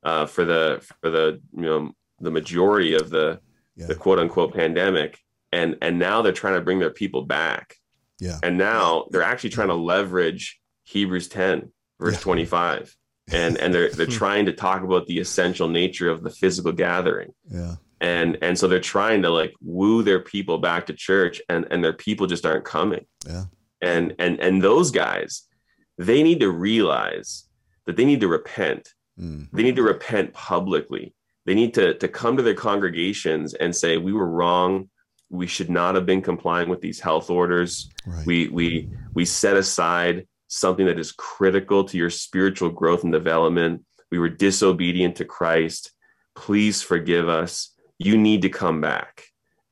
uh, 0.05 0.27
for 0.27 0.45
the 0.45 0.87
for 1.01 1.11
the 1.11 1.41
you 1.57 1.63
know 1.63 1.91
the 2.21 2.31
majority 2.31 2.95
of 2.95 3.11
the 3.11 3.41
yeah. 3.75 3.87
the 3.87 3.97
quote 3.97 4.21
unquote 4.21 4.55
pandemic 4.55 5.19
and 5.51 5.77
and 5.83 5.99
now 5.99 6.23
they're 6.23 6.33
trying 6.33 6.55
to 6.55 6.61
bring 6.61 6.79
their 6.79 6.91
people 6.91 7.23
back 7.23 7.75
yeah 8.21 8.39
and 8.45 8.57
now 8.57 9.07
they're 9.11 9.25
actually 9.25 9.51
trying 9.51 9.69
to 9.69 9.75
leverage 9.75 10.61
Hebrews 10.85 11.27
10 11.27 11.73
verse 11.99 12.15
yeah. 12.15 12.21
25 12.21 12.97
and 13.33 13.57
and 13.59 13.75
they're 13.75 13.91
they're 13.91 14.07
trying 14.23 14.47
to 14.47 14.53
talk 14.53 14.85
about 14.85 15.07
the 15.07 15.19
essential 15.19 15.67
nature 15.67 16.11
of 16.11 16.23
the 16.23 16.31
physical 16.31 16.71
gathering 16.71 17.33
yeah 17.51 17.75
and 18.05 18.37
and 18.43 18.59
so 18.59 18.69
they're 18.69 18.81
trying 18.81 19.23
to 19.23 19.31
like 19.31 19.55
woo 19.63 20.03
their 20.03 20.21
people 20.21 20.59
back 20.59 20.87
to 20.87 20.93
church 20.93 21.41
and 21.49 21.67
and 21.71 21.83
their 21.83 21.95
people 21.95 22.27
just 22.27 22.45
aren't 22.45 22.67
coming. 22.67 23.07
Yeah. 23.27 23.45
And 23.81 24.15
and 24.19 24.39
and 24.41 24.63
those 24.63 24.91
guys 24.91 25.49
they 25.97 26.23
need 26.23 26.41
to 26.41 26.51
realize 26.51 27.49
that 27.87 27.97
they 27.97 28.05
need 28.05 28.21
to 28.21 28.29
repent. 28.29 28.93
Mm. 29.19 29.49
they 29.53 29.63
need 29.63 29.77
to 29.77 29.83
repent 29.83 30.35
publicly. 30.35 31.15
They 31.47 31.55
need 31.55 31.73
to 31.75 31.95
to 31.95 32.09
come 32.09 32.37
to 32.37 32.43
their 32.43 32.55
congregations 32.55 33.55
and 33.55 33.75
say 33.75 33.97
we 33.97 34.13
were 34.13 34.29
wrong. 34.29 34.91
We 35.31 35.47
should 35.47 35.71
not 35.71 35.95
have 35.95 36.05
been 36.05 36.21
complying 36.21 36.69
with 36.69 36.83
these 36.83 37.01
health 37.01 37.31
orders. 37.31 37.89
Right. 38.07 38.27
we 38.27 38.49
we 38.49 38.91
we 39.15 39.25
set 39.25 39.57
aside 39.57 40.27
something 40.49 40.85
that 40.87 40.99
is 40.99 41.13
critical 41.13 41.85
to 41.85 41.97
your 41.97 42.11
spiritual 42.11 42.69
growth 42.69 43.03
and 43.03 43.13
development. 43.13 43.85
We 44.11 44.19
were 44.19 44.29
disobedient 44.29 45.17
to 45.17 45.25
christ. 45.25 45.93
Please 46.35 46.83
forgive 46.83 47.29
us 47.29 47.74
you 47.99 48.17
need 48.17 48.43
to 48.43 48.49
come 48.49 48.81
back. 48.81 49.25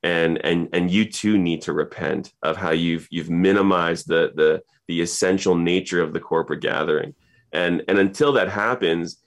And 0.05 0.45
and 0.45 0.69
and 0.73 0.91
you 0.91 1.05
too 1.05 1.39
need 1.39 1.63
to 1.63 1.73
repent 1.73 2.33
of 2.43 2.57
how 2.57 2.71
you've 2.71 3.07
you've 3.11 3.31
minimized 3.31 4.09
the 4.09 4.33
the 4.35 4.63
the 4.89 5.01
essential 5.01 5.55
nature 5.55 6.03
of 6.03 6.13
the 6.13 6.21
corporate 6.21 6.61
gathering. 6.61 7.15
And 7.53 7.83
and 7.87 7.99
until 7.99 8.33
that 8.33 8.49
happens 8.49 9.23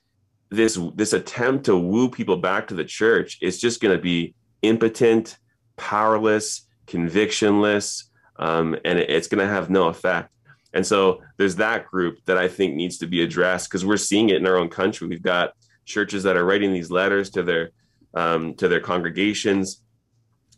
this 0.50 0.78
this 0.96 1.14
attempt 1.14 1.66
to 1.66 1.78
woo 1.78 2.10
people 2.10 2.38
back 2.38 2.68
to 2.68 2.76
the 2.76 2.84
church 2.84 3.38
is 3.42 3.60
just 3.60 3.82
going 3.82 3.96
to 3.96 4.02
be 4.02 4.36
impotent 4.62 5.38
powerless 5.78 6.68
convictionless 6.88 8.06
um, 8.38 8.76
and 8.86 9.00
it, 9.00 9.10
it's 9.10 9.28
going 9.28 9.46
to 9.46 9.52
have 9.54 9.70
no 9.70 9.88
effect. 9.88 10.30
And 10.74 10.86
so 10.86 11.22
there's 11.38 11.56
that 11.56 11.88
group 11.88 12.20
that 12.26 12.38
i 12.38 12.48
think 12.48 12.76
needs 12.76 12.98
to 12.98 13.08
be 13.08 13.24
addressed 13.24 13.70
because 13.70 13.86
we're 13.86 13.98
seeing 13.98 14.30
it 14.30 14.38
in 14.38 14.48
our 14.48 14.58
own 14.58 14.70
country. 14.70 15.08
We've 15.08 15.22
got 15.22 15.54
churches 15.86 16.24
that 16.24 16.36
are 16.36 16.46
writing 16.46 16.74
these 16.74 16.92
letters 16.92 17.30
to 17.32 17.44
their 17.44 17.72
um, 18.16 18.56
to 18.56 18.68
their 18.68 18.80
congregations, 18.80 19.82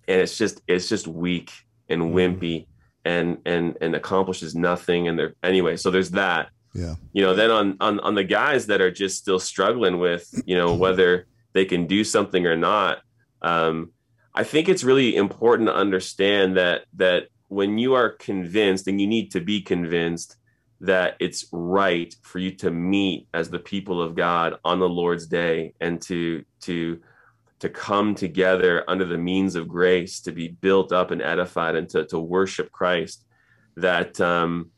and 0.08 0.22
it's 0.22 0.38
just 0.38 0.62
it's 0.68 0.88
just 0.88 1.08
weak 1.08 1.52
and 1.90 2.02
mm-hmm. 2.02 2.16
wimpy 2.16 2.68
and 3.04 3.40
and 3.46 3.78
and 3.82 3.96
accomplishes 3.96 4.56
nothing. 4.56 5.08
And 5.08 5.18
they're 5.18 5.34
anyway. 5.44 5.76
So 5.78 5.92
there's 5.92 6.12
that. 6.12 6.50
Yeah. 6.74 6.96
You 7.14 7.24
know, 7.24 7.34
then 7.34 7.52
on 7.52 7.78
on 7.80 8.00
on 8.02 8.16
the 8.16 8.24
guys 8.24 8.68
that 8.68 8.82
are 8.82 8.92
just 8.92 9.18
still 9.18 9.40
struggling 9.40 10.00
with 10.00 10.30
you 10.46 10.56
know 10.56 10.74
whether 10.84 11.28
they 11.54 11.66
can 11.66 11.88
do 11.88 12.04
something 12.04 12.46
or 12.46 12.56
not. 12.56 13.00
Um, 13.42 13.92
I 14.34 14.44
think 14.44 14.70
it's 14.70 14.84
really 14.84 15.16
important 15.16 15.68
to 15.68 15.76
understand 15.76 16.58
that 16.58 16.86
that 16.94 17.30
when 17.48 17.78
you 17.78 17.96
are 17.96 18.10
convinced, 18.10 18.88
and 18.88 19.02
you 19.02 19.08
need 19.08 19.32
to 19.32 19.42
be 19.42 19.62
convinced 19.62 20.36
that 20.82 21.16
it's 21.20 21.48
right 21.52 22.14
for 22.22 22.38
you 22.40 22.52
to 22.52 22.70
meet 22.70 23.28
as 23.34 23.50
the 23.50 23.60
people 23.60 24.02
of 24.02 24.16
God 24.16 24.60
on 24.64 24.80
the 24.80 24.90
Lord's 24.90 25.26
day 25.26 25.74
and 25.82 26.00
to 26.04 26.46
to 26.62 27.02
to 27.60 27.70
come 27.70 28.14
together 28.16 28.84
under 28.88 29.06
the 29.06 29.18
means 29.18 29.56
of 29.56 29.68
grace 29.68 30.20
to 30.22 30.32
be 30.32 30.48
built 30.48 30.92
up 30.92 31.12
and 31.12 31.22
edified 31.22 31.76
and 31.76 31.90
to, 31.90 32.06
to 32.06 32.20
worship 32.20 32.72
Christ 32.72 33.26
that 33.76 34.20
um, 34.22 34.72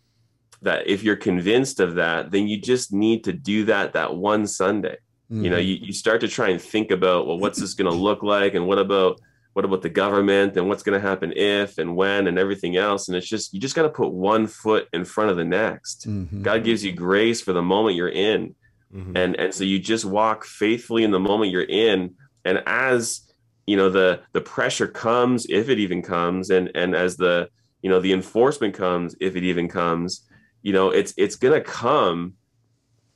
that 0.61 0.87
if 0.87 1.03
you're 1.03 1.15
convinced 1.15 1.79
of 1.79 1.95
that 1.95 2.31
then 2.31 2.47
you 2.47 2.59
just 2.59 2.91
need 2.91 3.23
to 3.23 3.33
do 3.33 3.65
that 3.65 3.93
that 3.93 4.15
one 4.15 4.45
Sunday 4.45 4.97
Mm-hmm. 5.31 5.43
You 5.43 5.49
know, 5.51 5.57
you, 5.57 5.75
you 5.75 5.93
start 5.93 6.21
to 6.21 6.27
try 6.27 6.49
and 6.49 6.61
think 6.61 6.91
about, 6.91 7.27
well, 7.27 7.37
what's 7.37 7.59
this 7.59 7.75
going 7.75 7.89
to 7.89 7.95
look 7.97 8.23
like? 8.23 8.55
And 8.55 8.65
what 8.65 8.79
about, 8.79 9.21
what 9.53 9.65
about 9.65 9.81
the 9.81 9.89
government 9.89 10.57
and 10.57 10.67
what's 10.67 10.81
going 10.81 10.99
to 10.99 11.07
happen 11.07 11.33
if 11.35 11.77
and 11.77 11.95
when 11.95 12.27
and 12.27 12.39
everything 12.39 12.77
else? 12.77 13.07
And 13.07 13.15
it's 13.15 13.27
just, 13.27 13.53
you 13.53 13.59
just 13.59 13.75
got 13.75 13.83
to 13.83 13.89
put 13.89 14.11
one 14.11 14.47
foot 14.47 14.87
in 14.91 15.05
front 15.05 15.29
of 15.29 15.37
the 15.37 15.45
next. 15.45 16.07
Mm-hmm. 16.07 16.41
God 16.41 16.63
gives 16.63 16.83
you 16.83 16.91
grace 16.91 17.41
for 17.41 17.53
the 17.53 17.61
moment 17.61 17.95
you're 17.95 18.09
in. 18.09 18.55
Mm-hmm. 18.93 19.17
And, 19.17 19.35
and 19.35 19.53
so 19.53 19.63
you 19.63 19.77
just 19.77 20.03
walk 20.03 20.45
faithfully 20.45 21.03
in 21.03 21.11
the 21.11 21.19
moment 21.19 21.51
you're 21.51 21.61
in. 21.61 22.15
And 22.45 22.63
as, 22.65 23.21
you 23.65 23.78
know, 23.78 23.89
the, 23.89 24.21
the 24.34 24.41
pressure 24.41 24.88
comes, 24.88 25.45
if 25.49 25.69
it 25.69 25.80
even 25.80 26.02
comes, 26.02 26.49
and, 26.49 26.71
and 26.75 26.95
as 26.95 27.17
the, 27.17 27.49
you 27.82 27.89
know, 27.89 27.99
the 27.99 28.13
enforcement 28.13 28.73
comes, 28.73 29.15
if 29.19 29.36
it 29.36 29.43
even 29.43 29.67
comes, 29.67 30.25
you 30.62 30.73
know, 30.73 30.89
it's, 30.89 31.13
it's 31.17 31.36
going 31.36 31.54
to 31.54 31.67
come 31.67 32.34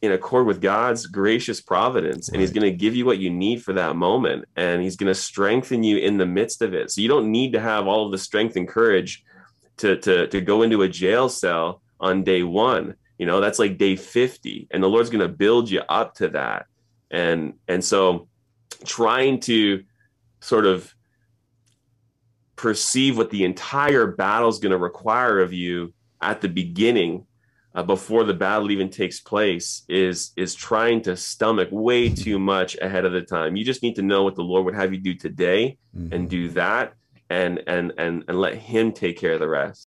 in 0.03 0.11
accord 0.11 0.45
with 0.45 0.61
God's 0.61 1.05
gracious 1.07 1.61
providence 1.61 2.27
and 2.27 2.41
he's 2.41 2.51
going 2.51 2.69
to 2.69 2.77
give 2.77 2.93
you 2.93 3.05
what 3.05 3.19
you 3.19 3.29
need 3.29 3.63
for 3.63 3.71
that 3.71 3.95
moment 3.95 4.43
and 4.57 4.81
he's 4.81 4.97
going 4.97 5.07
to 5.07 5.15
strengthen 5.15 5.81
you 5.81 5.97
in 5.97 6.17
the 6.17 6.25
midst 6.25 6.61
of 6.61 6.73
it. 6.73 6.91
So 6.91 6.99
you 6.99 7.07
don't 7.07 7.31
need 7.31 7.53
to 7.53 7.61
have 7.61 7.87
all 7.87 8.05
of 8.05 8.11
the 8.11 8.17
strength 8.17 8.57
and 8.57 8.67
courage 8.67 9.23
to 9.77 9.95
to 9.99 10.27
to 10.27 10.41
go 10.41 10.61
into 10.61 10.81
a 10.81 10.89
jail 10.89 11.29
cell 11.29 11.81
on 12.01 12.25
day 12.25 12.43
1. 12.43 12.93
You 13.17 13.25
know, 13.25 13.39
that's 13.39 13.59
like 13.59 13.77
day 13.77 13.95
50 13.95 14.67
and 14.71 14.83
the 14.83 14.89
Lord's 14.89 15.09
going 15.09 15.25
to 15.25 15.33
build 15.33 15.71
you 15.71 15.79
up 15.87 16.15
to 16.15 16.27
that. 16.29 16.65
And 17.09 17.53
and 17.69 17.81
so 17.81 18.27
trying 18.85 19.39
to 19.41 19.83
sort 20.39 20.65
of 20.65 20.93
perceive 22.55 23.17
what 23.17 23.29
the 23.29 23.43
entire 23.43 24.07
battle 24.07 24.49
is 24.49 24.59
going 24.59 24.71
to 24.71 24.77
require 24.77 25.39
of 25.39 25.51
you 25.53 25.93
at 26.21 26.41
the 26.41 26.49
beginning 26.49 27.25
uh, 27.75 27.83
before 27.83 28.23
the 28.23 28.33
battle 28.33 28.71
even 28.71 28.89
takes 28.89 29.19
place 29.19 29.83
is 29.89 30.31
is 30.35 30.53
trying 30.53 31.01
to 31.01 31.17
stomach 31.17 31.69
way 31.71 32.07
too 32.09 32.37
much 32.37 32.77
ahead 32.81 33.05
of 33.05 33.11
the 33.11 33.21
time. 33.21 33.55
You 33.55 33.65
just 33.65 33.81
need 33.81 33.95
to 33.95 34.01
know 34.01 34.23
what 34.23 34.35
the 34.35 34.43
Lord 34.43 34.65
would 34.65 34.75
have 34.75 34.93
you 34.93 34.99
do 34.99 35.15
today 35.15 35.77
mm-hmm. 35.95 36.13
and 36.13 36.29
do 36.29 36.49
that 36.49 36.93
and 37.29 37.63
and 37.67 37.93
and 37.97 38.23
and 38.27 38.39
let 38.39 38.55
him 38.55 38.91
take 38.91 39.17
care 39.17 39.33
of 39.33 39.39
the 39.39 39.47
rest. 39.47 39.87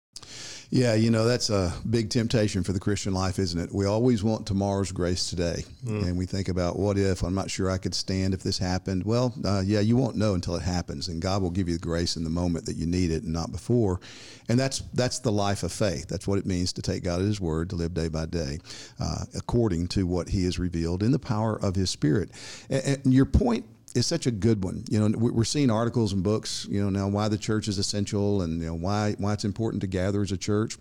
Yeah, 0.71 0.95
you 0.95 1.11
know, 1.11 1.25
that's 1.25 1.51
a 1.51 1.73
big 1.89 2.11
temptation 2.11 2.63
for 2.65 2.73
the 2.73 2.81
Christian 2.81 3.15
life, 3.15 3.39
isn't 3.39 3.61
it? 3.61 3.73
We 3.73 3.87
always 3.87 4.25
want 4.25 4.47
tomorrow's 4.47 4.93
grace 4.93 5.31
today. 5.31 5.65
Mm. 5.85 6.03
And 6.05 6.19
we 6.19 6.27
think 6.27 6.49
about 6.49 6.79
what 6.79 6.99
if, 6.99 7.23
I'm 7.23 7.35
not 7.35 7.51
sure 7.51 7.71
I 7.71 7.79
could 7.79 7.95
stand 7.95 8.35
if 8.35 8.43
this 8.43 8.59
happened. 8.59 9.05
Well, 9.05 9.35
uh, 9.45 9.63
yeah, 9.65 9.81
you 9.81 9.97
won't 9.97 10.17
know 10.17 10.35
until 10.35 10.57
it 10.57 10.63
happens. 10.63 11.09
And 11.09 11.23
God 11.23 11.43
will 11.43 11.51
give 11.51 11.69
you 11.69 11.75
the 11.75 11.81
grace 11.81 12.17
in 12.17 12.25
the 12.25 12.31
moment 12.31 12.67
that 12.67 12.77
you 12.77 12.87
need 12.87 13.11
it 13.11 13.23
and 13.23 13.33
not 13.33 13.53
before. 13.53 14.01
And 14.49 14.59
that's, 14.59 14.81
that's 14.95 15.21
the 15.21 15.33
life 15.33 15.63
of 15.63 15.73
faith. 15.73 16.09
That's 16.09 16.27
what 16.27 16.39
it 16.39 16.47
means 16.47 16.73
to 16.75 16.83
take 16.83 17.05
God 17.05 17.21
at 17.21 17.27
His 17.27 17.41
word, 17.41 17.71
to 17.71 17.77
live 17.77 17.95
day 17.95 18.09
by 18.09 18.27
day, 18.27 18.59
uh, 18.99 19.25
according 19.37 19.89
to 19.89 20.07
what 20.07 20.29
He 20.29 20.45
has 20.45 20.59
revealed 20.59 21.03
in 21.03 21.13
the 21.13 21.19
power 21.19 21.57
of 21.57 21.77
His 21.77 21.91
Spirit. 21.91 22.31
And, 22.69 23.01
and 23.05 23.15
your 23.15 23.27
point 23.27 23.65
is 23.95 24.07
such 24.07 24.27
a 24.27 24.31
good 24.31 24.63
one. 24.63 24.85
You 24.91 25.01
know, 25.01 25.19
we're 25.19 25.45
seeing 25.45 25.71
articles 25.71 26.13
and 26.13 26.23
books. 26.23 26.67
You 26.69 26.83
know, 26.83 26.91
now 26.91 27.09
why 27.09 27.29
the 27.29 27.39
church 27.39 27.69
is 27.69 27.79
essential 27.79 28.43
and 28.43 28.61
you 28.61 28.67
know 28.67 28.75
why 28.75 29.15
why 29.19 29.33
it's 29.33 29.45
important 29.45 29.81
to 29.83 29.87
gather 29.87 30.23
as 30.23 30.33
a 30.33 30.37
church. 30.37 30.77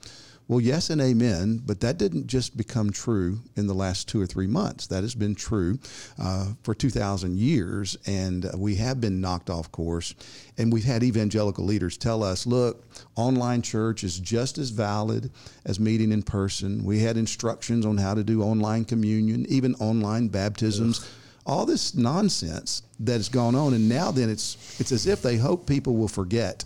Well, 0.50 0.60
yes 0.60 0.90
and 0.90 1.00
amen, 1.00 1.62
but 1.66 1.80
that 1.80 1.98
didn't 1.98 2.28
just 2.28 2.58
become 2.58 2.90
true 2.92 3.40
in 3.56 3.66
the 3.66 3.74
last 3.74 4.10
two 4.10 4.22
or 4.22 4.26
three 4.26 4.46
months. 4.46 4.88
That 4.88 5.02
has 5.02 5.16
been 5.16 5.36
true 5.36 5.80
uh, 6.22 6.48
for 6.64 6.76
2,000 6.76 7.38
years, 7.38 7.98
and 8.06 8.50
we 8.58 8.76
have 8.76 9.00
been 9.00 9.22
knocked 9.22 9.50
off 9.50 9.72
course. 9.72 10.14
And 10.58 10.72
we've 10.74 10.84
had 10.84 11.02
evangelical 11.02 11.64
leaders 11.64 11.98
tell 11.98 12.24
us 12.24 12.46
look, 12.46 12.86
online 13.16 13.62
church 13.62 14.04
is 14.04 14.20
just 14.20 14.58
as 14.58 14.70
valid 14.70 15.32
as 15.64 15.80
meeting 15.80 16.12
in 16.12 16.24
person. 16.24 16.84
We 16.84 17.00
had 17.00 17.16
instructions 17.16 17.86
on 17.86 17.98
how 17.98 18.14
to 18.14 18.24
do 18.24 18.44
online 18.44 18.84
communion, 18.84 19.46
even 19.48 19.76
online 19.76 20.28
baptisms. 20.28 21.00
Ugh 21.00 21.08
all 21.46 21.66
this 21.66 21.96
nonsense 21.96 22.84
that 23.00 23.14
has 23.14 23.30
gone 23.30 23.56
on, 23.56 23.74
and 23.74 23.90
now 23.90 24.12
then 24.12 24.30
it's 24.30 24.80
it's 24.80 24.92
as 24.92 25.08
if 25.08 25.22
they 25.22 25.38
hope 25.38 25.68
people 25.68 25.96
will 25.96 26.08
forget 26.08 26.64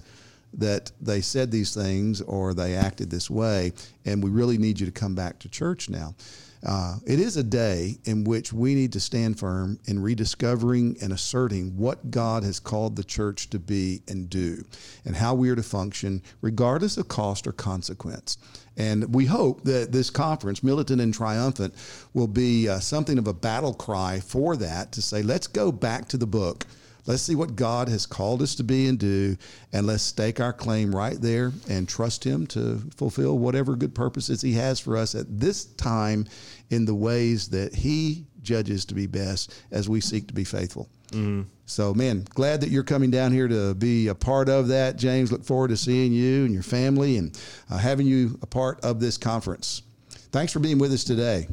that 0.54 0.92
they 1.02 1.22
said 1.22 1.52
these 1.52 1.74
things 1.74 2.22
or 2.22 2.54
they 2.54 2.76
acted 2.76 3.10
this 3.10 3.30
way, 3.30 3.74
and 4.06 4.24
we 4.24 4.30
really 4.30 4.58
need 4.58 4.80
you 4.80 4.86
to 4.86 4.92
come 4.92 5.16
back 5.16 5.40
to 5.40 5.50
church 5.50 5.90
now. 5.90 6.16
Uh, 6.66 6.98
it 7.06 7.20
is 7.20 7.38
a 7.38 7.44
day 7.44 7.98
in 8.06 8.24
which 8.24 8.52
we 8.52 8.74
need 8.74 8.92
to 8.94 9.00
stand 9.00 9.40
firm 9.40 9.80
in 9.86 10.02
rediscovering 10.02 10.98
and 11.02 11.14
asserting 11.14 11.78
what 11.78 12.10
God 12.10 12.44
has 12.44 12.60
called 12.60 12.96
the 12.96 13.04
church 13.04 13.50
to 13.52 13.60
be 13.60 14.02
and 14.08 14.30
do, 14.30 14.64
and 15.06 15.16
how 15.16 15.36
we 15.36 15.50
are 15.50 15.56
to 15.56 15.64
function, 15.64 16.22
regardless 16.42 16.98
of 16.98 17.08
cost 17.08 17.46
or 17.48 17.52
consequence. 17.52 18.38
And 18.76 19.14
we 19.14 19.26
hope 19.26 19.64
that 19.64 19.92
this 19.92 20.10
conference, 20.10 20.64
Militant 20.64 21.02
and 21.02 21.14
Triumphant, 21.14 21.74
will 22.14 22.28
be 22.28 22.70
uh, 22.70 22.80
something 22.80 23.18
of 23.18 23.28
a 23.28 23.34
battle 23.34 23.74
cry 23.74 24.20
for 24.20 24.56
that 24.58 24.92
to 24.94 25.02
say, 25.02 25.22
let's 25.24 25.48
go 25.48 25.72
back 25.72 26.08
to 26.10 26.18
the 26.18 26.28
book. 26.28 26.66
Let's 27.08 27.22
see 27.22 27.36
what 27.36 27.56
God 27.56 27.88
has 27.88 28.06
called 28.06 28.42
us 28.42 28.54
to 28.56 28.64
be 28.64 28.88
and 28.88 29.00
do, 29.00 29.38
and 29.72 29.88
let's 29.88 30.04
stake 30.04 30.40
our 30.42 30.54
claim 30.54 30.94
right 30.94 31.20
there 31.20 31.54
and 31.70 31.88
trust 31.88 32.24
Him 32.24 32.46
to 32.48 32.82
fulfill 32.96 33.40
whatever 33.40 33.76
good 33.76 33.96
purposes 33.96 34.42
He 34.42 34.54
has 34.54 34.80
for 34.80 34.98
us 34.98 35.16
at 35.16 35.40
this 35.40 35.66
time 35.66 36.28
in 36.70 36.86
the 36.86 36.94
ways 36.96 37.48
that 37.50 37.74
He 37.74 38.26
judges 38.42 38.86
to 38.86 38.94
be 38.94 39.08
best 39.08 39.54
as 39.72 39.88
we 39.88 40.02
seek 40.02 40.28
to 40.28 40.34
be 40.34 40.44
faithful. 40.44 40.90
Mm-hmm. 41.12 41.44
So, 41.66 41.94
man, 41.94 42.26
glad 42.34 42.62
that 42.62 42.70
you're 42.70 42.84
coming 42.84 43.12
down 43.12 43.32
here 43.32 43.48
to 43.48 43.74
be 43.74 44.08
a 44.08 44.16
part 44.16 44.50
of 44.50 44.68
that, 44.70 44.98
James. 44.98 45.32
Look 45.32 45.46
forward 45.46 45.70
to 45.70 45.78
seeing 45.78 46.12
you 46.12 46.46
and 46.46 46.54
your 46.54 46.64
family 46.64 47.18
and 47.18 47.38
uh, 47.70 47.78
having 47.78 48.08
you 48.08 48.38
a 48.42 48.48
part 48.48 48.84
of 48.84 49.00
this 49.00 49.18
conference. 49.18 49.82
Thanks 50.32 50.52
for 50.52 50.60
being 50.60 50.78
with 50.78 50.92
us 50.92 51.04
today. 51.04 51.48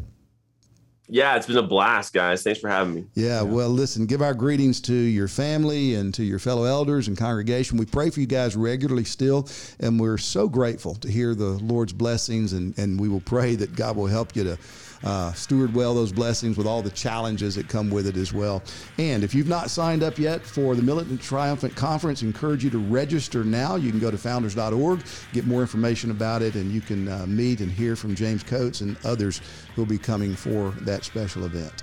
Yeah, 1.14 1.36
it's 1.36 1.46
been 1.46 1.56
a 1.58 1.62
blast, 1.62 2.12
guys. 2.12 2.42
Thanks 2.42 2.58
for 2.58 2.68
having 2.68 2.92
me. 2.92 3.04
Yeah, 3.14 3.42
well, 3.42 3.68
listen, 3.68 4.04
give 4.06 4.20
our 4.20 4.34
greetings 4.34 4.80
to 4.80 4.92
your 4.92 5.28
family 5.28 5.94
and 5.94 6.12
to 6.14 6.24
your 6.24 6.40
fellow 6.40 6.64
elders 6.64 7.06
and 7.06 7.16
congregation. 7.16 7.78
We 7.78 7.86
pray 7.86 8.10
for 8.10 8.18
you 8.18 8.26
guys 8.26 8.56
regularly 8.56 9.04
still, 9.04 9.48
and 9.78 10.00
we're 10.00 10.18
so 10.18 10.48
grateful 10.48 10.96
to 10.96 11.08
hear 11.08 11.36
the 11.36 11.50
Lord's 11.50 11.92
blessings, 11.92 12.52
and, 12.52 12.76
and 12.80 12.98
we 12.98 13.08
will 13.08 13.20
pray 13.20 13.54
that 13.54 13.76
God 13.76 13.94
will 13.94 14.08
help 14.08 14.34
you 14.34 14.42
to 14.42 14.58
uh, 15.04 15.32
steward 15.32 15.74
well 15.74 15.94
those 15.94 16.12
blessings 16.12 16.56
with 16.56 16.66
all 16.66 16.82
the 16.82 16.90
challenges 16.90 17.54
that 17.54 17.68
come 17.68 17.90
with 17.90 18.06
it 18.06 18.16
as 18.16 18.32
well. 18.32 18.62
And 18.98 19.22
if 19.22 19.34
you've 19.34 19.48
not 19.48 19.70
signed 19.70 20.02
up 20.02 20.18
yet 20.18 20.42
for 20.42 20.74
the 20.74 20.82
Militant 20.82 21.20
Triumphant 21.20 21.76
Conference, 21.76 22.22
I 22.22 22.26
encourage 22.26 22.64
you 22.64 22.70
to 22.70 22.78
register 22.78 23.44
now. 23.44 23.76
You 23.76 23.90
can 23.90 24.00
go 24.00 24.10
to 24.10 24.18
founders.org, 24.18 25.04
get 25.32 25.46
more 25.46 25.60
information 25.60 26.10
about 26.10 26.42
it, 26.42 26.54
and 26.54 26.72
you 26.72 26.80
can 26.80 27.08
uh, 27.08 27.26
meet 27.26 27.60
and 27.60 27.70
hear 27.70 27.96
from 27.96 28.14
James 28.14 28.42
Coates 28.42 28.80
and 28.80 28.96
others 29.04 29.40
who 29.74 29.82
will 29.82 29.88
be 29.88 29.98
coming 29.98 30.34
for 30.34 30.70
that 30.82 31.04
special 31.04 31.44
event. 31.44 31.82